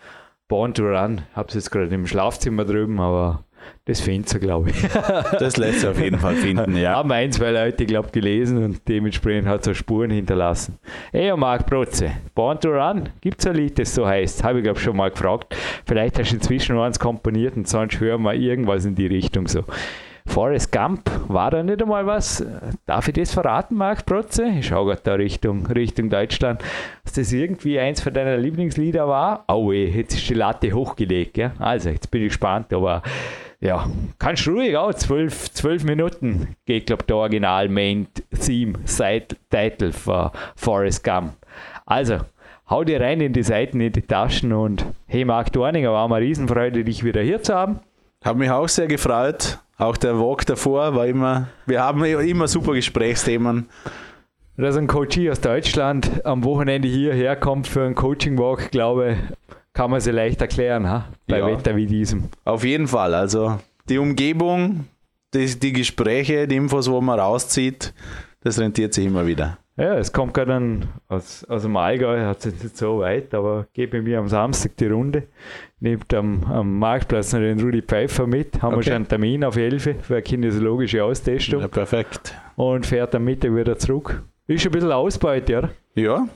Born 0.48 0.72
to 0.72 0.84
Run, 0.84 1.20
habe 1.34 1.48
es 1.48 1.56
jetzt 1.56 1.70
gerade 1.70 1.94
im 1.94 2.06
Schlafzimmer 2.06 2.64
drüben, 2.64 3.00
aber 3.00 3.44
das 3.86 4.00
findet 4.00 4.32
ihr, 4.34 4.40
glaube 4.40 4.70
ich. 4.70 4.82
Das 5.38 5.56
lässt 5.56 5.80
sich 5.80 5.88
auf 5.88 6.00
jeden 6.00 6.18
Fall 6.18 6.34
finden, 6.34 6.76
ja. 6.76 6.96
Haben 6.96 7.12
ein, 7.12 7.32
zwei 7.32 7.50
Leute, 7.50 7.86
glaube 7.86 8.06
ich, 8.06 8.12
gelesen 8.12 8.62
und 8.62 8.86
dementsprechend 8.88 9.48
hat 9.48 9.60
es 9.60 9.66
so 9.66 9.74
Spuren 9.74 10.10
hinterlassen. 10.10 10.78
Ey, 11.12 11.34
Marc 11.36 11.66
Protze, 11.66 12.12
Born 12.34 12.60
to 12.60 12.70
Run, 12.70 13.08
gibt 13.20 13.40
es 13.40 13.46
ein 13.46 13.54
Lied, 13.56 13.78
das 13.78 13.94
so 13.94 14.06
heißt? 14.06 14.44
Habe 14.44 14.58
ich, 14.58 14.64
glaube 14.64 14.78
ich, 14.78 14.84
schon 14.84 14.96
mal 14.96 15.10
gefragt. 15.10 15.56
Vielleicht 15.86 16.18
hast 16.18 16.30
du 16.30 16.36
inzwischen 16.36 16.76
noch 16.76 16.84
eins 16.84 16.98
komponiert 16.98 17.56
und 17.56 17.68
sonst 17.68 18.00
hören 18.00 18.22
wir 18.22 18.34
irgendwas 18.34 18.84
in 18.84 18.94
die 18.94 19.06
Richtung 19.06 19.48
so. 19.48 19.64
Forrest 20.26 20.70
Gump, 20.70 21.10
war 21.28 21.50
da 21.50 21.62
nicht 21.62 21.82
einmal 21.82 22.06
was? 22.06 22.44
Darf 22.86 23.08
ich 23.08 23.14
das 23.14 23.32
verraten, 23.32 23.74
Marc 23.74 24.06
Protze? 24.06 24.46
Ich 24.58 24.68
schaue 24.68 24.90
gerade 24.90 25.02
da 25.02 25.14
Richtung, 25.14 25.66
Richtung 25.66 26.08
Deutschland. 26.08 26.62
Dass 27.02 27.14
das 27.14 27.32
irgendwie 27.32 27.78
eins 27.80 28.00
von 28.00 28.14
deiner 28.14 28.36
Lieblingslieder 28.36 29.08
war? 29.08 29.44
Aue, 29.48 29.76
jetzt 29.76 30.14
ist 30.14 30.28
die 30.28 30.34
Latte 30.34 30.72
hochgelegt. 30.72 31.36
Ja? 31.36 31.52
Also, 31.58 31.88
jetzt 31.90 32.10
bin 32.10 32.22
ich 32.22 32.28
gespannt, 32.28 32.72
aber 32.72 33.02
ja, 33.60 33.86
kannst 34.18 34.48
ruhig 34.48 34.76
auch, 34.76 34.94
zwölf, 34.94 35.52
zwölf 35.52 35.84
Minuten 35.84 36.56
geht, 36.64 36.86
glaube 36.86 37.02
ich, 37.02 37.06
der 37.06 37.16
Original 37.16 37.68
Main 37.68 38.08
Theme 38.30 38.78
Title 39.50 39.92
für 39.92 40.32
Forrest 40.56 41.04
Gump. 41.04 41.34
Also, 41.84 42.20
hau 42.68 42.84
dir 42.84 43.00
rein 43.00 43.20
in 43.20 43.34
die 43.34 43.42
Seiten, 43.42 43.80
in 43.80 43.92
die 43.92 44.02
Taschen 44.02 44.52
und 44.52 44.86
hey, 45.06 45.24
Marc 45.26 45.52
Dorninger, 45.52 45.92
war 45.92 46.06
eine 46.10 46.24
Riesenfreude, 46.24 46.84
dich 46.84 47.04
wieder 47.04 47.20
hier 47.20 47.42
zu 47.42 47.54
haben. 47.54 47.80
Habe 48.24 48.38
mich 48.38 48.50
auch 48.50 48.68
sehr 48.68 48.86
gefreut. 48.86 49.58
Auch 49.76 49.96
der 49.96 50.18
Walk 50.18 50.46
davor 50.46 50.94
war 50.94 51.06
immer, 51.06 51.48
wir 51.66 51.82
haben 51.82 52.04
immer 52.04 52.48
super 52.48 52.72
Gesprächsthemen. 52.72 53.68
Dass 54.56 54.76
ein 54.76 54.86
Coach 54.86 55.18
aus 55.30 55.40
Deutschland 55.40 56.24
am 56.26 56.44
Wochenende 56.44 56.86
hierher 56.86 57.34
kommt 57.36 57.66
für 57.66 57.84
einen 57.84 57.94
Coaching-Walk, 57.94 58.70
glaube 58.70 59.12
ich, 59.12 59.56
kann 59.80 59.90
man 59.90 60.00
sie 60.02 60.10
leicht 60.10 60.42
erklären, 60.42 60.90
ha? 60.90 61.06
bei 61.26 61.38
ja, 61.38 61.46
Wetter 61.46 61.74
wie 61.74 61.86
diesem. 61.86 62.24
Auf 62.44 62.64
jeden 62.64 62.86
Fall. 62.86 63.14
Also 63.14 63.58
die 63.88 63.96
Umgebung, 63.96 64.84
die, 65.32 65.58
die 65.58 65.72
Gespräche, 65.72 66.46
die 66.46 66.56
Infos, 66.56 66.90
wo 66.90 67.00
man 67.00 67.18
rauszieht, 67.18 67.94
das 68.42 68.58
rentiert 68.58 68.92
sich 68.92 69.06
immer 69.06 69.26
wieder. 69.26 69.56
Ja, 69.78 69.94
es 69.94 70.12
kommt 70.12 70.34
gerade 70.34 70.50
dann 70.50 70.88
aus, 71.08 71.44
aus 71.44 71.62
dem 71.62 71.78
Allgäu, 71.78 72.26
hat 72.26 72.44
es 72.44 72.62
nicht 72.62 72.76
so 72.76 72.98
weit, 72.98 73.32
aber 73.32 73.68
gebe 73.72 74.02
mir 74.02 74.18
am 74.18 74.28
Samstag 74.28 74.76
die 74.76 74.86
Runde. 74.86 75.28
Nimmt 75.78 76.12
am, 76.12 76.44
am 76.44 76.78
Marktplatz 76.78 77.32
noch 77.32 77.40
den 77.40 77.58
Rudi 77.58 77.80
Pfeiffer 77.80 78.26
mit. 78.26 78.60
Haben 78.60 78.74
okay. 78.74 78.76
wir 78.76 78.82
schon 78.82 78.92
einen 78.92 79.08
Termin 79.08 79.44
auf 79.44 79.56
11 79.56 79.82
für 80.02 80.12
eine 80.12 80.22
kinesiologische 80.22 81.02
Austestung. 81.02 81.62
Ja, 81.62 81.68
perfekt. 81.68 82.34
Und 82.56 82.84
fährt 82.84 83.14
am 83.14 83.24
Mittag 83.24 83.56
wieder 83.56 83.78
zurück. 83.78 84.24
Ist 84.46 84.66
ein 84.66 84.72
bisschen 84.72 84.92
Ausbeute, 84.92 85.56
oder? 85.56 85.70
Ja, 85.94 86.28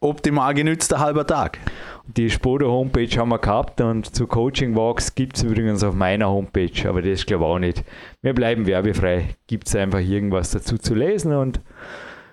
optimal 0.00 0.54
genützter 0.54 0.98
halber 0.98 1.26
Tag. 1.26 1.58
Die 2.06 2.30
Spodo 2.30 2.70
Homepage 2.70 3.08
haben 3.16 3.30
wir 3.30 3.38
gehabt 3.38 3.80
und 3.80 4.14
zu 4.14 4.26
Coaching 4.26 4.76
Walks 4.76 5.14
gibt 5.14 5.36
es 5.36 5.42
übrigens 5.42 5.82
auf 5.82 5.94
meiner 5.94 6.28
Homepage, 6.28 6.88
aber 6.88 7.02
das 7.02 7.26
glaube 7.26 7.44
ich 7.44 7.50
auch 7.50 7.58
nicht. 7.58 7.84
Wir 8.22 8.32
bleiben 8.32 8.66
werbefrei. 8.66 9.36
Gibt 9.46 9.66
es 9.66 9.74
einfach 9.74 10.00
irgendwas 10.00 10.50
dazu 10.50 10.78
zu 10.78 10.94
lesen 10.94 11.32
und 11.32 11.60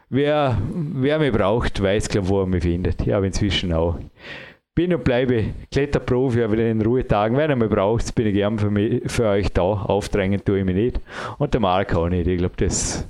wer, 0.09 0.57
wer 0.73 1.19
mich 1.19 1.31
braucht, 1.31 1.81
weiß 1.81 2.09
glaube 2.09 2.29
wo 2.29 2.41
er 2.41 2.47
mich 2.47 2.63
findet. 2.63 3.01
Ich 3.01 3.13
habe 3.13 3.27
inzwischen 3.27 3.73
auch. 3.73 3.97
Bin 4.75 4.93
und 4.93 5.03
bleibe 5.03 5.45
Kletterprofi, 5.71 6.41
aber 6.43 6.57
in 6.57 6.81
Ruhetagen, 6.81 7.37
wenn 7.37 7.49
er 7.49 7.55
mich 7.55 7.69
braucht, 7.69 8.15
bin 8.15 8.27
ich 8.27 8.33
gern 8.33 8.57
für, 8.57 8.71
mich, 8.71 9.03
für 9.05 9.27
euch 9.27 9.51
da. 9.53 9.61
Aufdrängen 9.61 10.43
tue 10.43 10.59
ich 10.59 10.65
mich 10.65 10.75
nicht. 10.75 10.99
Und 11.37 11.53
der 11.53 11.61
Marc 11.61 11.95
auch 11.95 12.09
nicht. 12.09 12.25
Ich 12.25 12.39
glaube, 12.39 12.55
das 12.57 13.07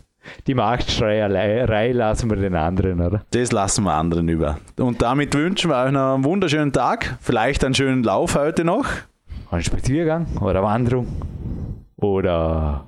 die 0.47 0.53
Marktschreierei 0.53 1.91
lassen 1.91 2.29
wir 2.29 2.37
den 2.37 2.55
anderen, 2.55 3.01
oder? 3.01 3.23
Das 3.31 3.51
lassen 3.51 3.83
wir 3.83 3.93
anderen 3.93 4.27
über. 4.29 4.59
Und 4.79 5.01
damit 5.01 5.33
wünschen 5.33 5.69
wir 5.69 5.83
euch 5.83 5.91
noch 5.91 6.15
einen 6.15 6.23
wunderschönen 6.23 6.71
Tag. 6.73 7.17
Vielleicht 7.21 7.63
einen 7.63 7.75
schönen 7.75 8.03
Lauf 8.03 8.35
heute 8.35 8.63
noch. 8.63 8.85
Ein 9.51 9.63
Spaziergang 9.63 10.27
oder 10.41 10.63
Wanderung. 10.63 11.07
Oder 11.97 12.87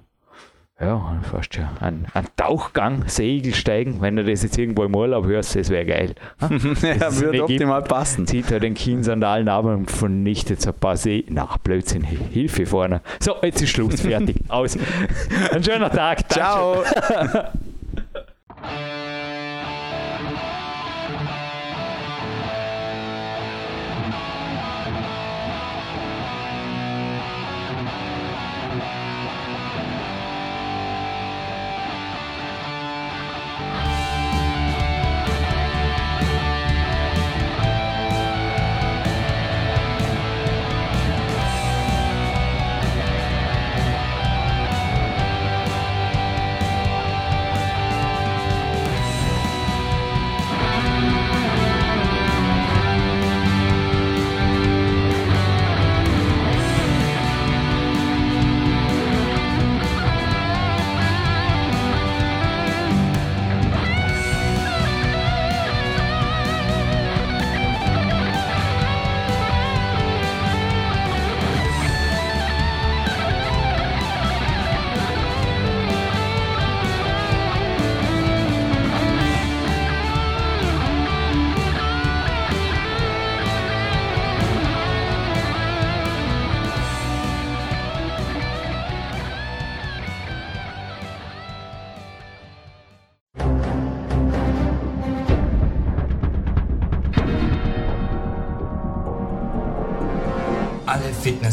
ja, 0.80 1.22
fast 1.32 1.56
schon 1.56 1.68
ein, 1.80 2.06
ein 2.14 2.26
Tauchgang, 2.36 3.08
Segelsteigen, 3.08 4.02
wenn 4.02 4.18
du 4.18 4.26
das 4.26 4.44
jetzt 4.44 4.58
irgendwo 4.58 4.84
im 4.84 4.94
Urlaub 4.94 5.26
hörst, 5.26 5.56
das 5.56 5.70
wäre 5.70 5.86
geil. 5.86 6.16
ja, 6.42 7.16
würde 7.16 7.44
optimal 7.44 7.82
passen. 7.82 8.28
Zieht 8.28 8.52
er 8.52 8.60
den 8.60 8.74
Kiensandalen 8.74 9.48
ab 9.48 9.66
und 9.66 9.90
vernichtet 9.90 10.62
so 10.62 10.72
ein 10.72 10.78
paar 10.78 10.98
See. 10.98 11.24
Na, 11.30 11.48
Blödsinn, 11.64 12.04
Hilfe 12.04 12.66
vorne. 12.66 13.02
So, 13.22 13.36
jetzt 13.42 13.62
ist 13.62 13.70
Schluss, 13.70 14.02
fertig, 14.02 14.36
aus. 14.50 14.78
Ein 15.54 15.64
schöner 15.64 15.90
Tag. 15.90 16.30
Ciao. 16.30 16.84